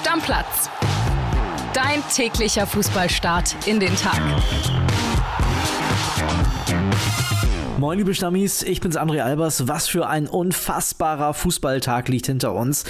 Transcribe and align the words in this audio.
Stammplatz. 0.00 0.70
Dein 1.74 2.02
täglicher 2.14 2.66
Fußballstart 2.66 3.54
in 3.66 3.80
den 3.80 3.94
Tag. 3.96 4.18
Moin 7.76 7.98
liebe 7.98 8.14
Stammis, 8.14 8.62
ich 8.62 8.80
bin's 8.80 8.96
André 8.96 9.20
Albers. 9.20 9.68
Was 9.68 9.88
für 9.88 10.06
ein 10.06 10.26
unfassbarer 10.26 11.34
Fußballtag 11.34 12.08
liegt 12.08 12.26
hinter 12.26 12.54
uns. 12.54 12.84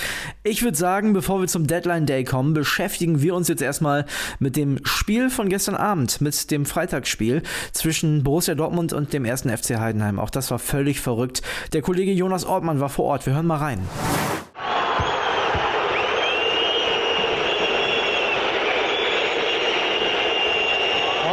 Ich 0.44 0.62
würde 0.62 0.76
sagen, 0.76 1.12
bevor 1.12 1.40
wir 1.40 1.48
zum 1.48 1.66
Deadline 1.66 2.06
Day 2.06 2.22
kommen, 2.22 2.54
beschäftigen 2.54 3.20
wir 3.20 3.34
uns 3.34 3.48
jetzt 3.48 3.62
erstmal 3.62 4.06
mit 4.38 4.54
dem 4.54 4.78
Spiel 4.84 5.30
von 5.30 5.48
gestern 5.48 5.74
Abend, 5.74 6.20
mit 6.20 6.52
dem 6.52 6.64
Freitagsspiel 6.64 7.42
zwischen 7.72 8.22
Borussia 8.22 8.54
Dortmund 8.54 8.92
und 8.92 9.12
dem 9.12 9.24
ersten 9.24 9.50
FC 9.50 9.80
Heidenheim. 9.80 10.20
Auch 10.20 10.30
das 10.30 10.52
war 10.52 10.60
völlig 10.60 11.00
verrückt. 11.00 11.42
Der 11.72 11.82
Kollege 11.82 12.12
Jonas 12.12 12.44
Ortmann 12.44 12.78
war 12.78 12.88
vor 12.88 13.06
Ort. 13.06 13.26
Wir 13.26 13.34
hören 13.34 13.46
mal 13.46 13.58
rein. 13.58 13.80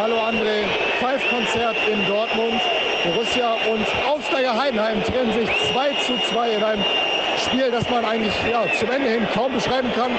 Hallo 0.08 0.22
André, 0.22 0.64
Pfeifkonzert 1.02 1.76
in 1.92 2.08
Dortmund. 2.08 2.62
Borussia 3.38 3.58
und 3.72 3.86
Aufsteiger 4.08 4.58
Heidenheim 4.60 5.04
trennen 5.04 5.32
sich 5.32 5.50
2 5.72 5.90
zu 6.06 6.14
2 6.34 6.52
in 6.52 6.64
einem 6.64 6.86
Spiel, 7.48 7.72
das 7.72 7.90
man 7.90 8.04
eigentlich 8.04 8.34
ja, 8.50 8.66
zum 8.78 8.92
Ende 8.92 9.10
hin 9.10 9.28
kaum 9.34 9.54
beschreiben 9.54 9.90
kann. 9.96 10.12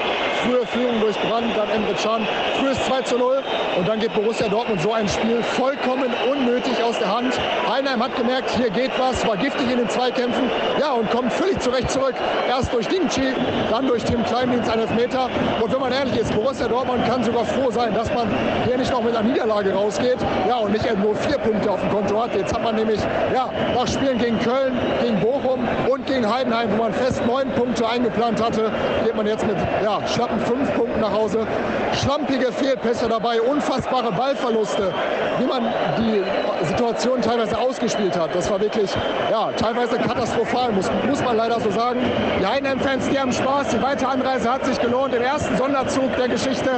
Frühe 0.43 0.65
Führung 0.65 0.99
durch 0.99 1.15
Brand, 1.19 1.55
dann 1.55 1.69
Emre 1.69 1.93
Can, 1.93 2.25
frühes 2.59 2.77
2 2.85 3.01
zu 3.01 3.17
0 3.17 3.43
und 3.77 3.87
dann 3.87 3.99
geht 3.99 4.13
Borussia 4.13 4.47
Dortmund 4.47 4.81
so 4.81 4.93
ein 4.93 5.07
Spiel 5.07 5.43
vollkommen 5.43 6.11
unnötig 6.31 6.81
aus 6.81 6.97
der 6.97 7.13
Hand. 7.13 7.33
Heinheim 7.69 8.01
hat 8.01 8.15
gemerkt, 8.15 8.49
hier 8.51 8.69
geht 8.69 8.91
was, 8.97 9.25
war 9.27 9.37
giftig 9.37 9.69
in 9.71 9.77
den 9.77 9.89
Zweikämpfen, 9.89 10.49
ja 10.79 10.93
und 10.93 11.09
kommt 11.11 11.31
völlig 11.33 11.59
zurecht 11.59 11.91
zurück. 11.91 12.15
Erst 12.47 12.73
durch 12.73 12.87
Dingchi, 12.87 13.33
dann 13.69 13.87
durch 13.87 14.03
Tim 14.03 14.23
Kleindienst 14.23 14.69
ein 14.69 14.79
Elfmeter. 14.79 15.29
Und 15.61 15.71
wenn 15.71 15.79
man 15.79 15.91
ehrlich 15.91 16.19
ist, 16.19 16.33
Borussia 16.33 16.67
Dortmund 16.67 17.05
kann 17.05 17.23
sogar 17.23 17.45
froh 17.45 17.69
sein, 17.69 17.93
dass 17.93 18.11
man 18.13 18.27
hier 18.65 18.77
nicht 18.77 18.91
noch 18.91 19.03
mit 19.03 19.15
einer 19.15 19.27
Niederlage 19.27 19.73
rausgeht, 19.73 20.17
ja 20.47 20.57
und 20.57 20.71
nicht 20.71 20.85
nur 20.97 21.15
vier 21.15 21.37
Punkte 21.37 21.69
auf 21.69 21.81
dem 21.81 21.89
Konto 21.91 22.21
hat. 22.21 22.35
Jetzt 22.35 22.53
hat 22.53 22.63
man 22.63 22.75
nämlich 22.75 22.99
ja, 23.33 23.49
nach 23.75 23.87
Spielen 23.87 24.17
gegen 24.17 24.39
Köln, 24.39 24.79
gegen 25.01 25.19
Bochum 25.19 25.67
und 25.89 26.05
gegen 26.07 26.27
Heidenheim, 26.31 26.71
wo 26.71 26.83
man 26.83 26.93
fest 26.93 27.18
neun 27.25 27.49
Punkte 27.51 27.87
eingeplant 27.87 28.43
hatte, 28.43 28.71
geht 29.03 29.15
man 29.15 29.27
jetzt 29.27 29.45
mit 29.45 29.57
ja, 29.83 29.99
schlappen 30.07 30.39
fünf 30.39 30.73
Punkten 30.75 30.99
nach 30.99 31.11
Hause. 31.11 31.45
Schlampige 31.93 32.51
Fehlpässe 32.51 33.07
dabei, 33.09 33.41
unfassbare 33.41 34.11
Ballverluste, 34.11 34.93
wie 35.39 35.45
man 35.45 35.63
die 35.97 36.23
Situation 36.65 37.21
teilweise 37.21 37.57
ausgespielt 37.57 38.17
hat. 38.17 38.33
Das 38.35 38.49
war 38.49 38.59
wirklich 38.59 38.91
ja, 39.31 39.51
teilweise 39.53 39.97
katastrophal, 39.97 40.71
muss, 40.71 40.89
muss 41.07 41.23
man 41.23 41.37
leider 41.37 41.59
so 41.59 41.71
sagen. 41.71 41.99
Die 42.39 42.45
Heidenheim-Fans, 42.45 43.09
die 43.09 43.19
haben 43.19 43.31
Spaß, 43.31 43.69
die 43.69 43.81
weite 43.81 44.07
Anreise 44.07 44.51
hat 44.51 44.65
sich 44.65 44.79
gelohnt. 44.79 45.13
Im 45.13 45.23
ersten 45.23 45.57
Sonderzug 45.57 46.15
der 46.17 46.27
Geschichte, 46.27 46.69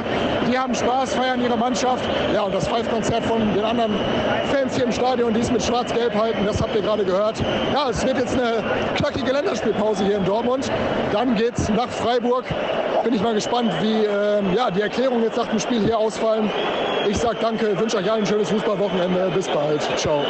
die 0.50 0.58
haben 0.58 0.74
Spaß, 0.74 1.14
feiern 1.14 1.42
ihre 1.42 1.56
Mannschaft. 1.56 2.04
Ja, 2.34 2.42
und 2.42 2.54
das 2.54 2.66
Five-Konzert 2.68 3.24
von 3.24 3.52
den 3.54 3.64
anderen 3.64 3.92
Fans 4.50 4.74
hier 4.76 4.84
im 4.84 4.92
Stadion, 4.92 5.34
die 5.34 5.40
es 5.40 5.50
mit 5.50 5.62
Schwarz-Gelb 5.62 6.14
halten, 6.14 6.46
das 6.46 6.60
habt 6.60 6.74
ihr 6.74 6.82
gerade 6.82 7.04
gehört. 7.04 7.36
Ja, 7.72 7.90
es 7.90 8.04
wird 8.06 8.18
jetzt 8.18 8.38
eine 8.38 8.62
knackige 8.96 9.32
Länderspielpause 9.32 10.04
hier 10.04 10.16
in 10.22 10.26
Dortmund. 10.26 10.70
Dann 11.12 11.34
geht 11.34 11.58
es 11.58 11.68
nach 11.68 11.88
Freiburg. 11.88 12.44
Bin 13.04 13.14
ich 13.14 13.22
mal 13.22 13.34
gespannt, 13.34 13.72
wie 13.80 14.04
ähm, 14.04 14.54
ja, 14.54 14.70
die 14.70 14.80
Erklärungen 14.80 15.24
jetzt 15.24 15.36
nach 15.36 15.48
dem 15.48 15.58
Spiel 15.58 15.80
hier 15.80 15.98
ausfallen. 15.98 16.50
Ich 17.08 17.18
sage 17.18 17.36
danke, 17.40 17.78
wünsche 17.78 17.96
euch 17.96 18.10
allen 18.10 18.22
ein 18.22 18.26
schönes 18.26 18.50
Fußballwochenende. 18.50 19.30
Bis 19.34 19.48
bald. 19.48 19.82
Ciao. 19.98 20.24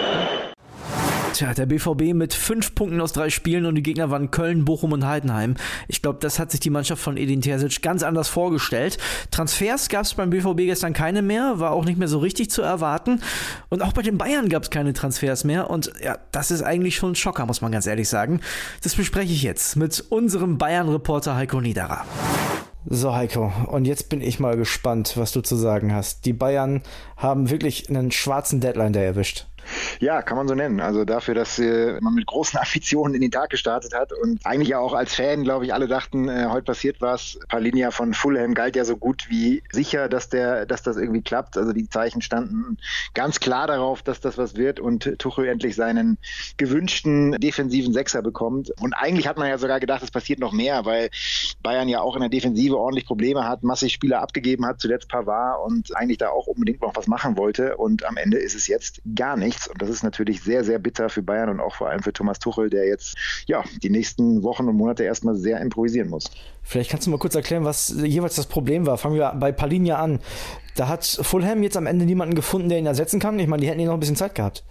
Tja, 1.42 1.54
der 1.54 1.66
BVB 1.66 2.14
mit 2.14 2.34
fünf 2.34 2.72
Punkten 2.76 3.00
aus 3.00 3.12
drei 3.12 3.28
Spielen 3.28 3.66
und 3.66 3.74
die 3.74 3.82
Gegner 3.82 4.12
waren 4.12 4.30
Köln, 4.30 4.64
Bochum 4.64 4.92
und 4.92 5.04
Heidenheim. 5.04 5.56
Ich 5.88 6.00
glaube, 6.00 6.20
das 6.20 6.38
hat 6.38 6.52
sich 6.52 6.60
die 6.60 6.70
Mannschaft 6.70 7.02
von 7.02 7.16
Edin 7.16 7.40
Terzic 7.40 7.82
ganz 7.82 8.04
anders 8.04 8.28
vorgestellt. 8.28 8.96
Transfers 9.32 9.88
gab 9.88 10.04
es 10.04 10.14
beim 10.14 10.30
BVB 10.30 10.58
gestern 10.58 10.92
keine 10.92 11.20
mehr, 11.20 11.58
war 11.58 11.72
auch 11.72 11.84
nicht 11.84 11.98
mehr 11.98 12.06
so 12.06 12.20
richtig 12.20 12.48
zu 12.52 12.62
erwarten. 12.62 13.20
Und 13.70 13.82
auch 13.82 13.92
bei 13.92 14.02
den 14.02 14.18
Bayern 14.18 14.50
gab 14.50 14.62
es 14.62 14.70
keine 14.70 14.92
Transfers 14.92 15.42
mehr. 15.42 15.68
Und 15.68 15.92
ja, 16.00 16.16
das 16.30 16.52
ist 16.52 16.62
eigentlich 16.62 16.94
schon 16.94 17.10
ein 17.10 17.16
Schocker, 17.16 17.44
muss 17.44 17.60
man 17.60 17.72
ganz 17.72 17.88
ehrlich 17.88 18.08
sagen. 18.08 18.40
Das 18.84 18.94
bespreche 18.94 19.32
ich 19.32 19.42
jetzt 19.42 19.74
mit 19.74 19.98
unserem 20.10 20.58
Bayern-Reporter 20.58 21.34
Heiko 21.34 21.60
Niederer. 21.60 22.04
So, 22.84 23.14
Heiko, 23.14 23.52
und 23.66 23.84
jetzt 23.84 24.08
bin 24.08 24.20
ich 24.20 24.38
mal 24.38 24.56
gespannt, 24.56 25.14
was 25.16 25.32
du 25.32 25.40
zu 25.40 25.56
sagen 25.56 25.92
hast. 25.92 26.24
Die 26.24 26.32
Bayern 26.32 26.82
haben 27.16 27.50
wirklich 27.50 27.88
einen 27.88 28.12
schwarzen 28.12 28.60
Deadline 28.60 28.92
Day 28.92 29.06
erwischt. 29.06 29.46
Ja, 30.00 30.22
kann 30.22 30.36
man 30.36 30.48
so 30.48 30.54
nennen. 30.54 30.80
Also 30.80 31.04
dafür, 31.04 31.34
dass 31.34 31.58
äh, 31.58 31.98
man 32.00 32.14
mit 32.14 32.26
großen 32.26 32.58
Ambitionen 32.62 33.14
in 33.14 33.20
den 33.20 33.30
Tag 33.30 33.50
gestartet 33.50 33.94
hat 33.94 34.12
und 34.12 34.44
eigentlich 34.44 34.68
ja 34.68 34.78
auch 34.78 34.94
als 34.94 35.14
Fan, 35.14 35.44
glaube 35.44 35.64
ich, 35.64 35.74
alle 35.74 35.88
dachten, 35.88 36.28
äh, 36.28 36.46
heute 36.48 36.64
passiert 36.64 37.00
was. 37.00 37.38
Palinia 37.48 37.90
von 37.90 38.14
Fulham 38.14 38.54
galt 38.54 38.76
ja 38.76 38.84
so 38.84 38.96
gut 38.96 39.26
wie 39.28 39.62
sicher, 39.70 40.08
dass 40.08 40.28
der, 40.28 40.66
dass 40.66 40.82
das 40.82 40.96
irgendwie 40.96 41.22
klappt. 41.22 41.56
Also 41.56 41.72
die 41.72 41.88
Zeichen 41.88 42.22
standen 42.22 42.78
ganz 43.14 43.40
klar 43.40 43.66
darauf, 43.66 44.02
dass 44.02 44.20
das 44.20 44.38
was 44.38 44.56
wird 44.56 44.80
und 44.80 45.18
Tuchel 45.18 45.48
endlich 45.48 45.76
seinen 45.76 46.18
gewünschten 46.56 47.32
defensiven 47.32 47.92
Sechser 47.92 48.22
bekommt. 48.22 48.72
Und 48.80 48.94
eigentlich 48.94 49.28
hat 49.28 49.38
man 49.38 49.48
ja 49.48 49.58
sogar 49.58 49.80
gedacht, 49.80 50.02
es 50.02 50.10
passiert 50.10 50.40
noch 50.40 50.52
mehr, 50.52 50.84
weil 50.84 51.10
Bayern 51.62 51.88
ja 51.88 52.00
auch 52.00 52.16
in 52.16 52.20
der 52.20 52.30
Defensive 52.30 52.76
ordentlich 52.76 53.06
Probleme 53.06 53.46
hat, 53.48 53.62
massig 53.62 53.92
Spieler 53.92 54.20
abgegeben 54.20 54.66
hat, 54.66 54.80
zuletzt 54.80 55.08
Pavard 55.08 55.64
und 55.64 55.96
eigentlich 55.96 56.18
da 56.18 56.30
auch 56.30 56.46
unbedingt 56.46 56.80
noch 56.82 56.96
was 56.96 57.06
machen 57.06 57.36
wollte. 57.36 57.76
Und 57.76 58.04
am 58.04 58.16
Ende 58.16 58.38
ist 58.38 58.54
es 58.54 58.66
jetzt 58.66 59.00
gar 59.14 59.36
nicht 59.36 59.51
nichts. 59.52 59.68
Und 59.68 59.80
das 59.80 59.88
ist 59.88 60.02
natürlich 60.02 60.42
sehr, 60.42 60.64
sehr 60.64 60.78
bitter 60.78 61.08
für 61.08 61.22
Bayern 61.22 61.48
und 61.48 61.60
auch 61.60 61.74
vor 61.74 61.88
allem 61.88 62.02
für 62.02 62.12
Thomas 62.12 62.38
Tuchel, 62.38 62.70
der 62.70 62.86
jetzt 62.86 63.16
ja 63.46 63.62
die 63.82 63.90
nächsten 63.90 64.42
Wochen 64.42 64.68
und 64.68 64.76
Monate 64.76 65.04
erstmal 65.04 65.34
sehr 65.34 65.60
improvisieren 65.60 66.08
muss. 66.08 66.30
Vielleicht 66.62 66.90
kannst 66.90 67.06
du 67.06 67.10
mal 67.10 67.18
kurz 67.18 67.34
erklären, 67.34 67.64
was 67.64 67.94
jeweils 68.02 68.36
das 68.36 68.46
Problem 68.46 68.86
war. 68.86 68.98
Fangen 68.98 69.16
wir 69.16 69.32
bei 69.38 69.52
Palinia 69.52 69.96
an. 69.96 70.20
Da 70.74 70.88
hat 70.88 71.04
Fulham 71.04 71.62
jetzt 71.62 71.76
am 71.76 71.86
Ende 71.86 72.06
niemanden 72.06 72.34
gefunden, 72.34 72.68
der 72.68 72.78
ihn 72.78 72.86
ersetzen 72.86 73.20
kann. 73.20 73.38
Ich 73.38 73.46
meine, 73.46 73.62
die 73.62 73.68
hätten 73.68 73.80
ihn 73.80 73.86
noch 73.86 73.94
ein 73.94 74.00
bisschen 74.00 74.16
Zeit 74.16 74.34
gehabt. 74.34 74.64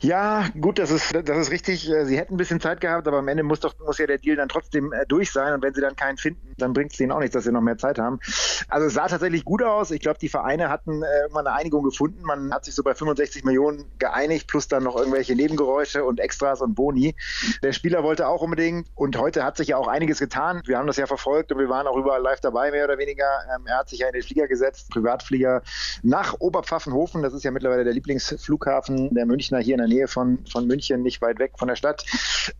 Ja, 0.00 0.46
gut, 0.60 0.78
das 0.78 0.90
ist, 0.90 1.12
das 1.12 1.38
ist 1.38 1.50
richtig. 1.50 1.90
Äh, 1.90 2.04
sie 2.04 2.16
hätten 2.16 2.34
ein 2.34 2.36
bisschen 2.36 2.60
Zeit 2.60 2.80
gehabt, 2.80 3.08
aber 3.08 3.18
am 3.18 3.28
Ende 3.28 3.42
muss 3.42 3.60
doch, 3.60 3.74
muss 3.84 3.98
ja 3.98 4.06
der 4.06 4.18
Deal 4.18 4.36
dann 4.36 4.48
trotzdem 4.48 4.92
äh, 4.92 5.04
durch 5.06 5.32
sein. 5.32 5.54
Und 5.54 5.62
wenn 5.62 5.74
sie 5.74 5.80
dann 5.80 5.96
keinen 5.96 6.18
finden, 6.18 6.54
dann 6.56 6.72
bringt 6.72 6.92
es 6.92 6.98
denen 6.98 7.10
auch 7.10 7.18
nichts, 7.18 7.34
dass 7.34 7.44
sie 7.44 7.52
noch 7.52 7.60
mehr 7.60 7.78
Zeit 7.78 7.98
haben. 7.98 8.20
Also 8.68 8.86
es 8.86 8.94
sah 8.94 9.08
tatsächlich 9.08 9.44
gut 9.44 9.62
aus. 9.62 9.90
Ich 9.90 10.00
glaube, 10.00 10.18
die 10.20 10.28
Vereine 10.28 10.68
hatten 10.68 11.02
äh, 11.02 11.22
irgendwann 11.22 11.46
eine 11.46 11.56
Einigung 11.56 11.82
gefunden. 11.82 12.22
Man 12.22 12.52
hat 12.52 12.64
sich 12.64 12.74
so 12.74 12.84
bei 12.84 12.94
65 12.94 13.44
Millionen 13.44 13.86
geeinigt, 13.98 14.46
plus 14.46 14.68
dann 14.68 14.84
noch 14.84 14.96
irgendwelche 14.96 15.34
Nebengeräusche 15.34 16.04
und 16.04 16.20
Extras 16.20 16.60
und 16.60 16.74
Boni. 16.74 17.16
Der 17.62 17.72
Spieler 17.72 18.04
wollte 18.04 18.28
auch 18.28 18.42
unbedingt. 18.42 18.88
Und 18.94 19.18
heute 19.18 19.42
hat 19.42 19.56
sich 19.56 19.68
ja 19.68 19.78
auch 19.78 19.88
einiges 19.88 20.20
getan. 20.20 20.62
Wir 20.64 20.78
haben 20.78 20.86
das 20.86 20.96
ja 20.96 21.06
verfolgt 21.06 21.50
und 21.50 21.58
wir 21.58 21.68
waren 21.68 21.88
auch 21.88 21.96
überall 21.96 22.22
live 22.22 22.40
dabei, 22.40 22.70
mehr 22.70 22.84
oder 22.84 22.98
weniger. 22.98 23.26
Ähm, 23.52 23.66
er 23.66 23.78
hat 23.78 23.88
sich 23.88 24.00
ja 24.00 24.06
in 24.06 24.12
den 24.12 24.22
Flieger 24.22 24.46
gesetzt, 24.46 24.90
Privatflieger 24.90 25.62
nach 26.02 26.34
Oberpfaffenhofen. 26.38 27.22
Das 27.22 27.32
ist 27.32 27.42
ja 27.42 27.50
mittlerweile 27.50 27.82
der 27.82 27.94
Lieblingsflughafen 27.94 29.12
der 29.12 29.26
Münchner 29.26 29.58
hier 29.58 29.74
in 29.74 29.78
der 29.78 29.87
Nähe 29.88 30.08
von, 30.08 30.38
von 30.50 30.66
München, 30.66 31.02
nicht 31.02 31.20
weit 31.22 31.38
weg 31.38 31.52
von 31.56 31.68
der 31.68 31.76
Stadt. 31.76 32.04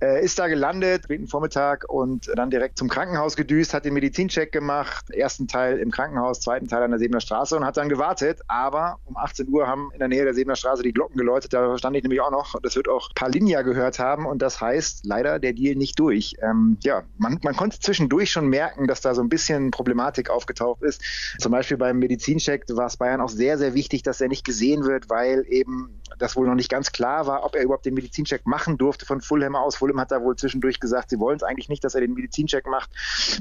Äh, 0.00 0.25
ist 0.25 0.39
da 0.39 0.49
gelandet, 0.49 1.05
späten 1.05 1.27
Vormittag 1.27 1.89
und 1.89 2.31
dann 2.34 2.50
direkt 2.50 2.78
zum 2.78 2.89
Krankenhaus 2.89 3.37
gedüst, 3.37 3.75
hat 3.75 3.84
den 3.84 3.94
Medizincheck 3.94 4.53
gemacht, 4.53 5.11
ersten 5.11 5.49
Teil 5.49 5.78
im 5.78 5.91
Krankenhaus, 5.91 6.41
zweiten 6.41 6.69
Teil 6.69 6.83
an 6.83 6.91
der 6.91 6.99
Sebener 6.99 7.21
Straße 7.21 7.56
und 7.56 7.65
hat 7.65 7.77
dann 7.77 7.89
gewartet. 7.89 8.41
Aber 8.49 8.99
um 9.05 9.16
18 9.16 9.49
Uhr 9.49 9.66
haben 9.66 9.91
in 9.93 9.99
der 9.99 10.09
Nähe 10.09 10.25
der 10.25 10.34
Sebener 10.34 10.56
Straße 10.56 10.83
die 10.83 10.93
Glocken 10.93 11.16
geläutet. 11.16 11.53
Da 11.53 11.77
stand 11.78 11.97
ich 11.97 12.03
nämlich 12.03 12.21
auch 12.21 12.31
noch. 12.31 12.61
Das 12.62 12.77
wird 12.77 12.89
auch 12.89 13.11
Palinja 13.15 13.62
gehört 13.62 13.99
haben 13.99 14.27
und 14.27 14.43
das 14.43 14.60
heißt 14.60 15.05
leider 15.05 15.39
der 15.39 15.53
Deal 15.53 15.77
nicht 15.77 15.99
durch. 15.99 16.34
Ähm, 16.43 16.77
ja, 16.83 17.03
man, 17.19 17.39
man 17.43 17.56
konnte 17.56 17.78
zwischendurch 17.81 18.31
schon 18.31 18.49
merken, 18.49 18.87
dass 18.87 19.00
da 19.00 19.15
so 19.15 19.22
ein 19.22 19.28
bisschen 19.28 19.71
Problematik 19.71 20.31
aufgetaucht 20.31 20.83
ist. 20.83 21.03
Zum 21.39 21.53
Beispiel 21.53 21.77
beim 21.77 21.99
Medizincheck 21.99 22.65
war 22.71 22.87
es 22.87 22.97
Bayern 22.97 23.21
auch 23.21 23.28
sehr, 23.28 23.59
sehr 23.59 23.75
wichtig, 23.75 24.03
dass 24.03 24.21
er 24.21 24.28
nicht 24.28 24.45
gesehen 24.45 24.84
wird, 24.84 25.10
weil 25.10 25.45
eben 25.49 26.00
das 26.19 26.37
wohl 26.37 26.47
noch 26.47 26.55
nicht 26.55 26.71
ganz 26.71 26.93
klar 26.93 27.18
war, 27.27 27.45
ob 27.45 27.55
er 27.55 27.62
überhaupt 27.62 27.87
den 27.87 27.95
Medizincheck 27.95 28.47
machen 28.47 28.79
durfte 28.79 29.06
von 29.06 29.21
Fulham 29.21 29.56
aus. 29.56 29.77
Fulham 29.77 30.01
hat 30.01 30.11
da 30.11 30.23
wohl 30.23 30.37
zwischendurch 30.37 30.81
gesagt, 30.81 31.11
sie 31.11 31.19
wollen 31.19 31.37
es 31.37 31.43
eigentlich 31.43 31.69
nicht, 31.69 31.84
dass 31.84 31.95
er 31.95 32.01
den 32.01 32.15
Medizincheck 32.15 32.67
macht, 32.67 32.91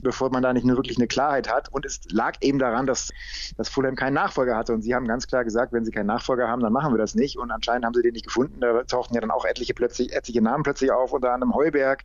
bevor 0.01 0.29
man 0.29 0.43
da 0.43 0.53
nicht 0.53 0.65
nur 0.65 0.77
wirklich 0.77 0.97
eine 0.97 1.07
Klarheit 1.07 1.51
hat. 1.51 1.69
Und 1.69 1.85
es 1.85 2.01
lag 2.09 2.35
eben 2.41 2.59
daran, 2.59 2.85
dass, 2.85 3.11
dass 3.57 3.69
Fulham 3.69 3.95
keinen 3.95 4.13
Nachfolger 4.13 4.55
hatte. 4.55 4.73
Und 4.73 4.81
sie 4.81 4.95
haben 4.95 5.07
ganz 5.07 5.27
klar 5.27 5.43
gesagt, 5.43 5.73
wenn 5.73 5.85
sie 5.85 5.91
keinen 5.91 6.07
Nachfolger 6.07 6.47
haben, 6.47 6.61
dann 6.61 6.73
machen 6.73 6.93
wir 6.93 6.97
das 6.97 7.15
nicht. 7.15 7.37
Und 7.37 7.51
anscheinend 7.51 7.85
haben 7.85 7.93
sie 7.93 8.01
den 8.01 8.13
nicht 8.13 8.25
gefunden. 8.25 8.59
Da 8.59 8.83
tauchten 8.83 9.15
ja 9.15 9.21
dann 9.21 9.31
auch 9.31 9.45
etliche, 9.45 9.73
plötzlich, 9.73 10.13
etliche 10.13 10.41
Namen 10.41 10.63
plötzlich 10.63 10.91
auf, 10.91 11.13
unter 11.13 11.33
anderem 11.33 11.53
Heuberg. 11.53 12.03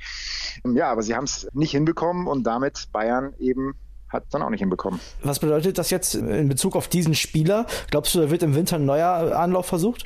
Ja, 0.64 0.90
aber 0.90 1.02
sie 1.02 1.14
haben 1.14 1.24
es 1.24 1.48
nicht 1.52 1.72
hinbekommen 1.72 2.26
und 2.26 2.44
damit 2.44 2.88
Bayern 2.92 3.34
eben 3.38 3.74
hat 4.12 4.24
dann 4.30 4.42
auch 4.42 4.50
nicht 4.50 4.60
hinbekommen. 4.60 5.00
Was 5.22 5.38
bedeutet 5.40 5.78
das 5.78 5.90
jetzt 5.90 6.14
in 6.14 6.48
Bezug 6.48 6.76
auf 6.76 6.88
diesen 6.88 7.14
Spieler? 7.14 7.66
Glaubst 7.90 8.14
du, 8.14 8.20
da 8.20 8.30
wird 8.30 8.42
im 8.42 8.54
Winter 8.54 8.76
ein 8.76 8.84
neuer 8.84 9.36
Anlauf 9.36 9.66
versucht? 9.66 10.04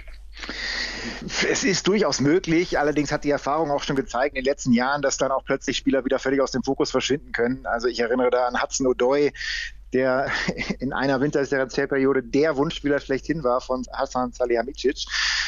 Es 1.49 1.65
ist 1.65 1.87
durchaus 1.87 2.21
möglich, 2.21 2.79
allerdings 2.79 3.13
hat 3.13 3.25
die 3.25 3.31
Erfahrung 3.31 3.71
auch 3.71 3.83
schon 3.83 3.97
gezeigt 3.97 4.37
in 4.37 4.43
den 4.43 4.51
letzten 4.51 4.73
Jahren, 4.73 5.03
dass 5.03 5.17
dann 5.17 5.31
auch 5.31 5.45
plötzlich 5.45 5.77
Spieler 5.77 6.05
wieder 6.05 6.19
völlig 6.19 6.41
aus 6.41 6.51
dem 6.51 6.63
Fokus 6.63 6.91
verschwinden 6.91 7.33
können. 7.33 7.67
Also 7.67 7.89
ich 7.89 8.01
erinnere 8.01 8.31
da 8.31 8.47
an 8.47 8.61
Hudson 8.61 8.87
O'Doy, 8.87 9.33
der 9.93 10.31
in 10.79 10.93
einer 10.93 11.21
Wintertransferperiode 11.21 12.23
der 12.23 12.57
Wunschspieler 12.57 13.01
schlechthin 13.01 13.45
war 13.45 13.61
von 13.61 13.85
Hassan 13.93 14.33
Salihamidzic. 14.33 15.07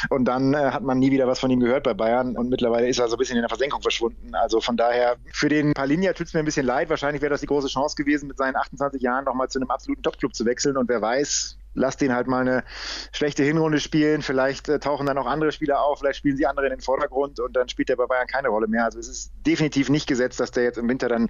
Und 0.09 0.25
dann 0.25 0.53
äh, 0.53 0.71
hat 0.71 0.81
man 0.81 0.99
nie 0.99 1.11
wieder 1.11 1.27
was 1.27 1.39
von 1.39 1.51
ihm 1.51 1.59
gehört 1.59 1.83
bei 1.83 1.93
Bayern 1.93 2.37
und 2.37 2.49
mittlerweile 2.49 2.87
ist 2.87 2.99
er 2.99 3.07
so 3.09 3.15
ein 3.15 3.19
bisschen 3.19 3.35
in 3.35 3.41
der 3.41 3.49
Versenkung 3.49 3.81
verschwunden. 3.81 4.33
Also 4.33 4.61
von 4.61 4.77
daher, 4.77 5.17
für 5.31 5.49
den 5.49 5.73
Palinja 5.73 6.13
tut 6.13 6.27
es 6.27 6.33
mir 6.33 6.39
ein 6.39 6.45
bisschen 6.45 6.65
leid. 6.65 6.89
Wahrscheinlich 6.89 7.21
wäre 7.21 7.31
das 7.31 7.41
die 7.41 7.47
große 7.47 7.67
Chance 7.67 7.95
gewesen, 7.95 8.27
mit 8.27 8.37
seinen 8.37 8.55
28 8.55 9.01
Jahren 9.01 9.25
nochmal 9.25 9.49
zu 9.49 9.59
einem 9.59 9.69
absoluten 9.69 10.03
Topclub 10.03 10.33
zu 10.33 10.45
wechseln. 10.45 10.77
Und 10.77 10.89
wer 10.89 11.01
weiß, 11.01 11.58
lass 11.73 11.97
den 11.97 12.13
halt 12.13 12.27
mal 12.27 12.41
eine 12.41 12.63
schlechte 13.11 13.43
Hinrunde 13.43 13.79
spielen. 13.79 14.21
Vielleicht 14.21 14.69
äh, 14.69 14.79
tauchen 14.79 15.05
dann 15.05 15.17
auch 15.17 15.25
andere 15.25 15.51
Spieler 15.51 15.83
auf, 15.83 15.99
vielleicht 15.99 16.17
spielen 16.17 16.37
sie 16.37 16.45
andere 16.45 16.67
in 16.67 16.71
den 16.71 16.81
Vordergrund 16.81 17.39
und 17.39 17.55
dann 17.55 17.69
spielt 17.69 17.89
der 17.89 17.95
bei 17.95 18.05
Bayern 18.05 18.27
keine 18.27 18.49
Rolle 18.49 18.67
mehr. 18.67 18.85
Also 18.85 18.99
es 18.99 19.07
ist 19.07 19.31
definitiv 19.45 19.89
nicht 19.89 20.07
gesetzt, 20.07 20.39
dass 20.39 20.51
der 20.51 20.63
jetzt 20.63 20.77
im 20.77 20.87
Winter 20.87 21.07
dann 21.07 21.29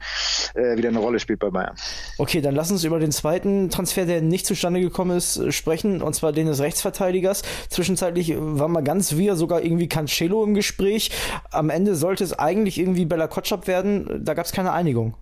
äh, 0.54 0.78
wieder 0.78 0.90
eine 0.90 1.00
Rolle 1.00 1.20
spielt 1.20 1.40
bei 1.40 1.50
Bayern. 1.50 1.76
Okay, 2.18 2.42
dann 2.42 2.56
lass 2.56 2.72
uns 2.72 2.84
über 2.84 3.00
den 3.00 3.12
zweiten 3.12 3.70
Transfer, 3.70 4.06
der 4.06 4.22
nicht 4.22 4.46
zustande 4.46 4.82
gekommen 4.82 5.18
ist, 5.18 5.54
sprechen, 5.54 6.02
und 6.02 6.14
zwar 6.14 6.32
den 6.32 6.48
des 6.48 6.60
Rechtsverteidigers. 6.60 7.44
Zwischenzeitlich 7.70 8.36
war 8.38 8.68
mal 8.68 8.84
ganz 8.84 9.16
wir 9.16 9.36
sogar 9.36 9.62
irgendwie 9.62 9.88
Cancelo 9.88 10.44
im 10.44 10.54
Gespräch. 10.54 11.12
Am 11.52 11.70
Ende 11.70 11.96
sollte 11.96 12.24
es 12.24 12.38
eigentlich 12.38 12.80
irgendwie 12.80 13.06
Bella 13.06 13.28
Kotschap 13.28 13.68
werden. 13.68 14.24
Da 14.24 14.34
gab 14.34 14.46
es 14.46 14.52
keine 14.52 14.72
Einigung. 14.72 15.16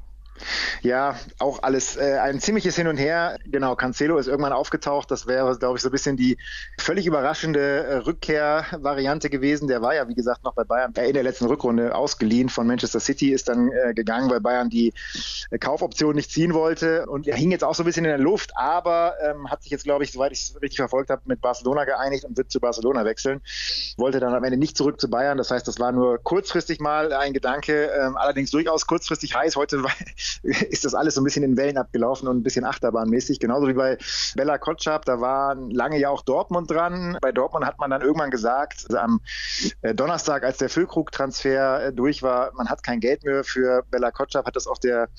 Ja, 0.82 1.18
auch 1.40 1.64
alles 1.64 1.98
äh, 1.98 2.20
ein 2.20 2.40
ziemliches 2.40 2.76
Hin 2.76 2.88
und 2.88 2.98
Her. 2.98 3.38
Genau, 3.46 3.76
Cancelo 3.76 4.18
ist 4.18 4.28
irgendwann 4.28 4.54
aufgetaucht. 4.54 5.12
Das 5.12 5.28
wäre, 5.28 5.58
glaube 5.58 5.78
ich, 5.78 5.82
so 5.82 5.90
ein 5.90 5.92
bisschen 5.92 6.18
die 6.18 6.38
völlig 6.80 7.06
überraschende 7.06 7.60
äh, 7.60 7.96
Rückkehrvariante 7.98 9.30
gewesen. 9.30 9.68
Der 9.68 9.82
war 9.82 9.96
ja, 9.96 10.08
wie 10.08 10.16
gesagt, 10.16 10.44
noch 10.44 10.54
bei 10.54 10.64
Bayern 10.64 10.94
äh, 10.96 11.08
in 11.08 11.14
der 11.14 11.24
letzten 11.24 11.46
Rückrunde 11.46 11.96
ausgeliehen 11.96 12.50
von 12.50 12.68
Manchester 12.68 13.00
City, 13.00 13.32
ist 13.32 13.50
dann 13.50 13.72
äh, 13.72 13.94
gegangen, 13.94 14.30
weil 14.30 14.40
Bayern 14.40 14.70
die 14.70 14.94
äh, 15.50 15.58
Kaufoption 15.58 16.16
nicht 16.16 16.32
ziehen 16.32 16.54
wollte. 16.54 17.06
Und 17.08 17.28
er 17.28 17.36
hing 17.36 17.52
jetzt 17.52 17.64
auch 17.64 17.76
so 17.76 17.84
ein 17.84 17.86
bisschen 17.86 18.06
in 18.06 18.12
der 18.12 18.18
Luft, 18.18 18.52
aber 18.56 19.16
ähm, 19.22 19.50
hat 19.50 19.64
sich 19.64 19.72
jetzt, 19.72 19.84
glaube 19.84 20.04
ich, 20.04 20.12
soweit 20.12 20.32
ich 20.32 20.42
es 20.42 20.62
richtig 20.62 20.78
verfolgt 20.78 21.10
habe, 21.10 21.22
mit 21.26 21.42
Barcelona 21.42 21.86
geeinigt 21.86 22.24
und 22.26 22.38
wird 22.38 22.52
zu 22.52 22.60
Barcelona 22.60 23.06
wechseln. 23.06 23.42
Wollte 23.98 24.20
dann 24.20 24.34
am 24.34 24.44
Ende 24.44 24.58
nicht 24.58 24.78
zurück 24.78 25.00
zu 25.00 25.10
Bayern. 25.10 25.38
Das 25.38 25.52
heißt, 25.52 25.68
das 25.68 25.80
war 25.80 25.92
nur 25.92 26.18
kurzfristig 26.20 26.80
mal 26.80 27.14
ein 27.14 27.34
Gedanke, 27.34 27.86
ähm, 27.88 28.16
allerdings 28.18 28.52
durchaus 28.52 28.88
kurzfristig 28.88 29.36
heiß. 29.36 29.56
Heute 29.56 29.84
ist 30.44 30.86
das 30.86 30.94
alles 30.94 31.16
so 31.16 31.22
ein 31.22 31.24
bisschen 31.24 31.44
in 31.44 31.58
Wellen 31.58 31.78
abgelaufen 31.78 32.28
und 32.28 32.38
ein 32.38 32.44
bisschen 32.44 32.66
achterbahnmäßig. 32.66 33.40
Genauso 33.40 33.68
wie 33.68 33.74
bei 33.74 33.98
Bella 34.36 34.58
Kotschap, 34.58 35.06
da 35.06 35.22
war 35.22 35.56
lange 35.56 36.00
ja 36.00 36.10
auch 36.10 36.22
Dortmund 36.22 36.70
dran. 36.70 37.18
Bei 37.22 37.32
Dortmund 37.32 37.66
hat 37.66 37.80
man 37.80 37.90
dann 37.90 38.02
irgendwann 38.02 38.32
gesagt, 38.32 38.86
also 38.88 38.98
am 38.98 39.22
äh, 39.82 39.94
Donnerstag, 39.94 40.44
als 40.44 40.58
der 40.58 40.70
Füllkrug-Transfer 40.70 41.88
äh, 41.88 41.94
durch 41.94 42.24
war, 42.24 42.52
man 42.54 42.70
hat 42.70 42.84
kein 42.84 43.00
Geld 43.00 43.24
mehr 43.24 43.44
für 43.44 43.84
Bella 43.90 44.12
Kotschap, 44.12 44.46
hat 44.46 44.56
das 44.56 44.68
auf 44.68 44.80
der 44.80 45.10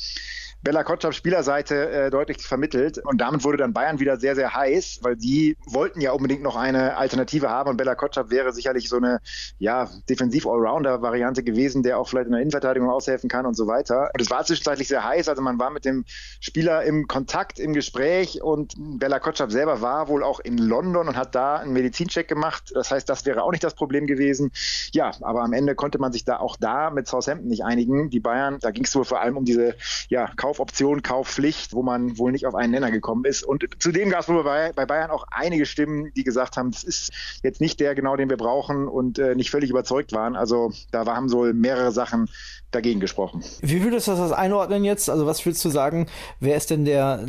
Bella 0.62 0.82
Kotschap 0.82 1.14
Spielerseite 1.14 1.90
äh, 1.90 2.10
deutlich 2.10 2.38
vermittelt. 2.38 2.98
Und 2.98 3.20
damit 3.20 3.44
wurde 3.44 3.58
dann 3.58 3.72
Bayern 3.72 4.00
wieder 4.00 4.16
sehr, 4.16 4.34
sehr 4.34 4.54
heiß, 4.54 4.98
weil 5.02 5.16
die 5.16 5.56
wollten 5.66 6.00
ja 6.00 6.12
unbedingt 6.12 6.42
noch 6.42 6.56
eine 6.56 6.96
Alternative 6.96 7.48
haben. 7.48 7.70
Und 7.70 7.76
Bella 7.76 7.94
Kotschap 7.94 8.30
wäre 8.30 8.52
sicherlich 8.52 8.88
so 8.88 8.96
eine 8.96 9.20
ja, 9.58 9.88
Defensiv-Allrounder-Variante 10.08 11.44
gewesen, 11.44 11.82
der 11.82 11.98
auch 11.98 12.08
vielleicht 12.08 12.26
in 12.26 12.32
der 12.32 12.40
Innenverteidigung 12.40 12.90
aushelfen 12.90 13.30
kann 13.30 13.46
und 13.46 13.54
so 13.54 13.66
weiter. 13.68 14.10
Und 14.12 14.20
es 14.20 14.30
war 14.30 14.44
zwischenzeitlich 14.44 14.88
sehr 14.88 15.04
heiß. 15.04 15.28
Also 15.28 15.42
man 15.42 15.58
war 15.58 15.70
mit 15.70 15.84
dem 15.84 16.04
Spieler 16.40 16.82
im 16.82 17.06
Kontakt, 17.06 17.60
im 17.60 17.72
Gespräch 17.72 18.42
und 18.42 18.74
Bella 18.76 19.20
Kotschap 19.20 19.52
selber 19.52 19.80
war 19.80 20.08
wohl 20.08 20.24
auch 20.24 20.40
in 20.40 20.58
London 20.58 21.08
und 21.08 21.16
hat 21.16 21.34
da 21.34 21.56
einen 21.56 21.72
Medizincheck 21.72 22.26
gemacht. 22.26 22.72
Das 22.74 22.90
heißt, 22.90 23.08
das 23.08 23.26
wäre 23.26 23.44
auch 23.44 23.52
nicht 23.52 23.62
das 23.62 23.74
Problem 23.74 24.06
gewesen. 24.06 24.50
Ja, 24.92 25.12
aber 25.20 25.42
am 25.42 25.52
Ende 25.52 25.76
konnte 25.76 25.98
man 25.98 26.12
sich 26.12 26.24
da 26.24 26.38
auch 26.38 26.56
da 26.56 26.90
mit 26.90 27.06
Southampton 27.06 27.48
nicht 27.48 27.64
einigen. 27.64 28.10
Die 28.10 28.20
Bayern, 28.20 28.58
da 28.60 28.72
ging 28.72 28.84
es 28.84 28.94
wohl 28.96 29.04
vor 29.04 29.20
allem 29.20 29.36
um 29.36 29.44
diese 29.44 29.76
ja, 30.08 30.30
Kaufoption, 30.48 31.02
Kaufpflicht, 31.02 31.74
wo 31.74 31.82
man 31.82 32.16
wohl 32.16 32.32
nicht 32.32 32.46
auf 32.46 32.54
einen 32.54 32.72
Nenner 32.72 32.90
gekommen 32.90 33.26
ist. 33.26 33.42
Und 33.42 33.66
zudem 33.80 34.08
gab 34.08 34.20
es 34.20 34.26
bei, 34.28 34.72
bei, 34.72 34.86
Bayern 34.86 35.10
auch 35.10 35.26
einige 35.30 35.66
Stimmen, 35.66 36.10
die 36.16 36.24
gesagt 36.24 36.56
haben, 36.56 36.70
das 36.70 36.84
ist 36.84 37.12
jetzt 37.42 37.60
nicht 37.60 37.80
der 37.80 37.94
genau, 37.94 38.16
den 38.16 38.30
wir 38.30 38.38
brauchen 38.38 38.88
und 38.88 39.18
äh, 39.18 39.34
nicht 39.34 39.50
völlig 39.50 39.68
überzeugt 39.68 40.12
waren. 40.12 40.36
Also 40.36 40.72
da 40.90 41.04
haben 41.04 41.28
so 41.28 41.42
mehrere 41.52 41.92
Sachen 41.92 42.30
dagegen 42.70 42.98
gesprochen. 42.98 43.44
Wie 43.60 43.82
würdest 43.84 44.08
du 44.08 44.12
das 44.12 44.32
einordnen 44.32 44.84
jetzt? 44.84 45.10
Also 45.10 45.26
was 45.26 45.44
würdest 45.44 45.62
du 45.66 45.68
sagen, 45.68 46.06
wer 46.40 46.56
ist 46.56 46.70
denn 46.70 46.86
der, 46.86 47.26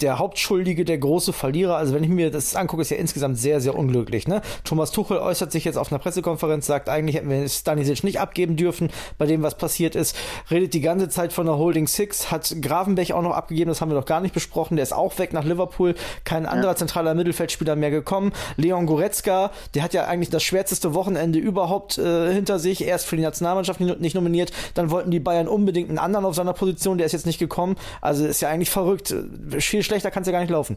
der 0.00 0.18
Hauptschuldige, 0.18 0.84
der 0.84 0.98
große 0.98 1.32
Verlierer? 1.32 1.76
Also 1.76 1.94
wenn 1.94 2.04
ich 2.04 2.10
mir 2.10 2.30
das 2.30 2.54
angucke, 2.54 2.82
ist 2.82 2.90
ja 2.90 2.96
insgesamt 2.96 3.38
sehr, 3.38 3.60
sehr 3.60 3.74
unglücklich. 3.74 4.28
Ne? 4.28 4.42
Thomas 4.64 4.90
Tuchel 4.90 5.18
äußert 5.18 5.52
sich 5.52 5.64
jetzt 5.64 5.76
auf 5.76 5.90
einer 5.90 5.98
Pressekonferenz, 5.98 6.66
sagt, 6.66 6.88
eigentlich 6.88 7.16
hätten 7.16 7.30
wir 7.30 7.48
Stanisic 7.48 8.04
nicht 8.04 8.20
abgeben 8.20 8.56
dürfen 8.56 8.90
bei 9.18 9.26
dem, 9.26 9.42
was 9.42 9.56
passiert 9.56 9.94
ist. 9.94 10.16
Redet 10.50 10.74
die 10.74 10.80
ganze 10.80 11.08
Zeit 11.08 11.32
von 11.32 11.46
der 11.46 11.56
Holding 11.56 11.86
Six, 11.86 12.30
hat 12.30 12.56
Gravenbech 12.60 13.12
auch 13.12 13.22
noch 13.22 13.34
abgegeben, 13.34 13.68
das 13.68 13.80
haben 13.80 13.90
wir 13.90 13.96
noch 13.96 14.06
gar 14.06 14.20
nicht 14.20 14.34
besprochen. 14.34 14.76
Der 14.76 14.82
ist 14.82 14.92
auch 14.92 15.18
weg 15.18 15.32
nach 15.32 15.44
Liverpool, 15.44 15.94
kein 16.24 16.46
anderer 16.46 16.72
ja. 16.72 16.76
zentraler 16.76 17.14
Mittelfeldspieler 17.14 17.76
mehr 17.76 17.90
gekommen. 17.90 18.32
Leon 18.56 18.86
Goretzka, 18.86 19.50
der 19.74 19.82
hat 19.82 19.94
ja 19.94 20.06
eigentlich 20.06 20.30
das 20.30 20.42
schwärzeste 20.42 20.94
Wochenende 20.94 21.38
überhaupt 21.38 21.98
äh, 21.98 22.32
hinter 22.32 22.58
sich, 22.58 22.84
erst 22.84 23.06
für 23.06 23.16
die 23.16 23.22
Nationalmannschaft 23.22 23.80
nicht 23.80 24.14
nominiert, 24.14 24.52
dann 24.74 24.90
wollten 24.90 25.10
die 25.10 25.20
Bayern 25.20 25.48
unbedingt 25.48 25.88
einen 25.88 25.98
anderen 25.98 26.24
auf 26.24 26.34
seiner 26.34 26.52
Position, 26.52 26.98
der 26.98 27.06
ist 27.06 27.12
jetzt 27.12 27.26
nicht 27.26 27.38
gekommen. 27.38 27.76
Also 28.00 28.26
ist 28.26 28.40
ja 28.40 28.48
eigentlich 28.48 28.70
verrückt. 28.70 29.14
Viel 29.58 29.82
schlechter 29.86 30.10
kann 30.10 30.22
es 30.22 30.26
ja 30.26 30.32
gar 30.32 30.40
nicht 30.40 30.50
laufen. 30.50 30.76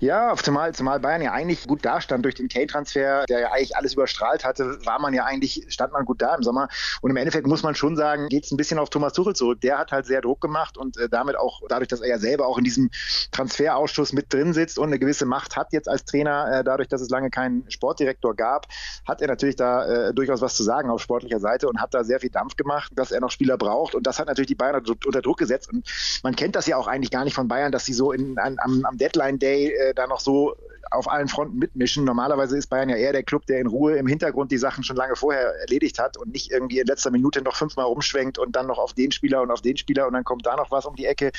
Ja, 0.00 0.34
zumal, 0.36 0.74
zumal 0.74 1.00
Bayern 1.00 1.22
ja 1.22 1.32
eigentlich 1.32 1.66
gut 1.66 1.84
dastand 1.84 2.24
durch 2.24 2.34
den 2.34 2.48
Kane-Transfer, 2.48 3.24
der 3.28 3.40
ja 3.40 3.52
eigentlich 3.52 3.76
alles 3.76 3.94
überstrahlt 3.94 4.44
hatte, 4.44 4.78
war 4.84 5.00
man 5.00 5.14
ja 5.14 5.24
eigentlich, 5.24 5.66
stand 5.68 5.92
man 5.92 6.04
gut 6.04 6.22
da 6.22 6.34
im 6.34 6.42
Sommer. 6.42 6.68
Und 7.00 7.10
im 7.10 7.16
Endeffekt 7.16 7.46
muss 7.46 7.62
man 7.62 7.74
schon 7.74 7.96
sagen, 7.96 8.28
geht 8.28 8.44
es 8.44 8.50
ein 8.50 8.56
bisschen 8.56 8.78
auf 8.78 8.90
Thomas 8.90 9.12
Tuchel 9.12 9.34
zurück. 9.34 9.60
Der 9.60 9.78
hat 9.78 9.92
halt 9.92 10.06
sehr 10.06 10.20
Druck 10.20 10.40
gemacht 10.40 10.78
und 10.78 10.96
äh, 10.96 11.08
damit 11.08 11.36
auch, 11.36 11.60
dadurch, 11.68 11.88
dass 11.88 12.00
er 12.00 12.08
ja 12.08 12.18
selber 12.18 12.46
auch 12.46 12.58
in 12.58 12.64
diesem 12.64 12.90
Transferausschuss 13.32 14.12
mit 14.12 14.32
drin 14.32 14.52
sitzt 14.52 14.78
und 14.78 14.88
eine 14.88 14.98
gewisse 14.98 15.26
Macht 15.26 15.56
hat 15.56 15.72
jetzt 15.72 15.88
als 15.88 16.04
Trainer, 16.04 16.60
äh, 16.60 16.64
dadurch, 16.64 16.88
dass 16.88 17.00
es 17.00 17.10
lange 17.10 17.30
keinen 17.30 17.70
Sportdirektor 17.70 18.34
gab, 18.34 18.66
hat 19.06 19.20
er 19.20 19.28
natürlich 19.28 19.56
da 19.56 19.86
äh, 19.86 20.14
durchaus 20.14 20.40
was 20.40 20.54
zu 20.54 20.62
sagen 20.62 20.90
auf 20.90 21.00
sportlicher 21.00 21.40
Seite 21.40 21.68
und 21.68 21.80
hat 21.80 21.94
da 21.94 22.04
sehr 22.04 22.20
viel 22.20 22.30
Dampf 22.30 22.56
gemacht, 22.56 22.92
dass 22.94 23.10
er 23.10 23.20
noch 23.20 23.30
Spieler 23.30 23.58
braucht. 23.58 23.94
Und 23.94 24.06
das 24.06 24.18
hat 24.18 24.26
natürlich 24.26 24.48
die 24.48 24.54
Bayern 24.54 24.82
unter 25.06 25.22
Druck 25.22 25.38
gesetzt. 25.38 25.70
Und 25.72 25.86
man 26.22 26.34
kennt 26.36 26.56
das 26.56 26.66
ja 26.66 26.76
auch 26.76 26.86
eigentlich 26.86 27.10
gar 27.10 27.24
nicht 27.24 27.34
von 27.34 27.48
Bayern, 27.48 27.72
dass 27.72 27.84
sie 27.84 27.92
so 27.92 28.12
in, 28.12 28.38
an, 28.38 28.56
am, 28.60 28.84
am 28.84 28.96
Deadline-Day 28.96 29.49
Day 29.50 29.72
äh, 29.72 29.94
da 29.94 30.06
noch 30.06 30.20
so 30.20 30.54
auf 30.90 31.10
allen 31.10 31.28
Fronten 31.28 31.58
mitmischen. 31.58 32.04
Normalerweise 32.04 32.56
ist 32.56 32.68
Bayern 32.68 32.88
ja 32.88 32.96
eher 32.96 33.12
der 33.12 33.22
Club, 33.22 33.46
der 33.46 33.60
in 33.60 33.66
Ruhe 33.66 33.96
im 33.96 34.06
Hintergrund 34.06 34.50
die 34.50 34.58
Sachen 34.58 34.84
schon 34.84 34.96
lange 34.96 35.16
vorher 35.16 35.54
erledigt 35.60 35.98
hat 35.98 36.16
und 36.16 36.32
nicht 36.32 36.50
irgendwie 36.50 36.78
in 36.80 36.86
letzter 36.86 37.10
Minute 37.10 37.42
noch 37.42 37.56
fünfmal 37.56 37.86
rumschwenkt 37.86 38.38
und 38.38 38.56
dann 38.56 38.66
noch 38.66 38.78
auf 38.78 38.92
den 38.92 39.12
Spieler 39.12 39.42
und 39.42 39.50
auf 39.50 39.60
den 39.60 39.76
Spieler 39.76 40.06
und 40.06 40.12
dann 40.12 40.24
kommt 40.24 40.46
da 40.46 40.56
noch 40.56 40.70
was 40.70 40.86
um 40.86 40.96
die 40.96 41.06
Ecke. 41.06 41.32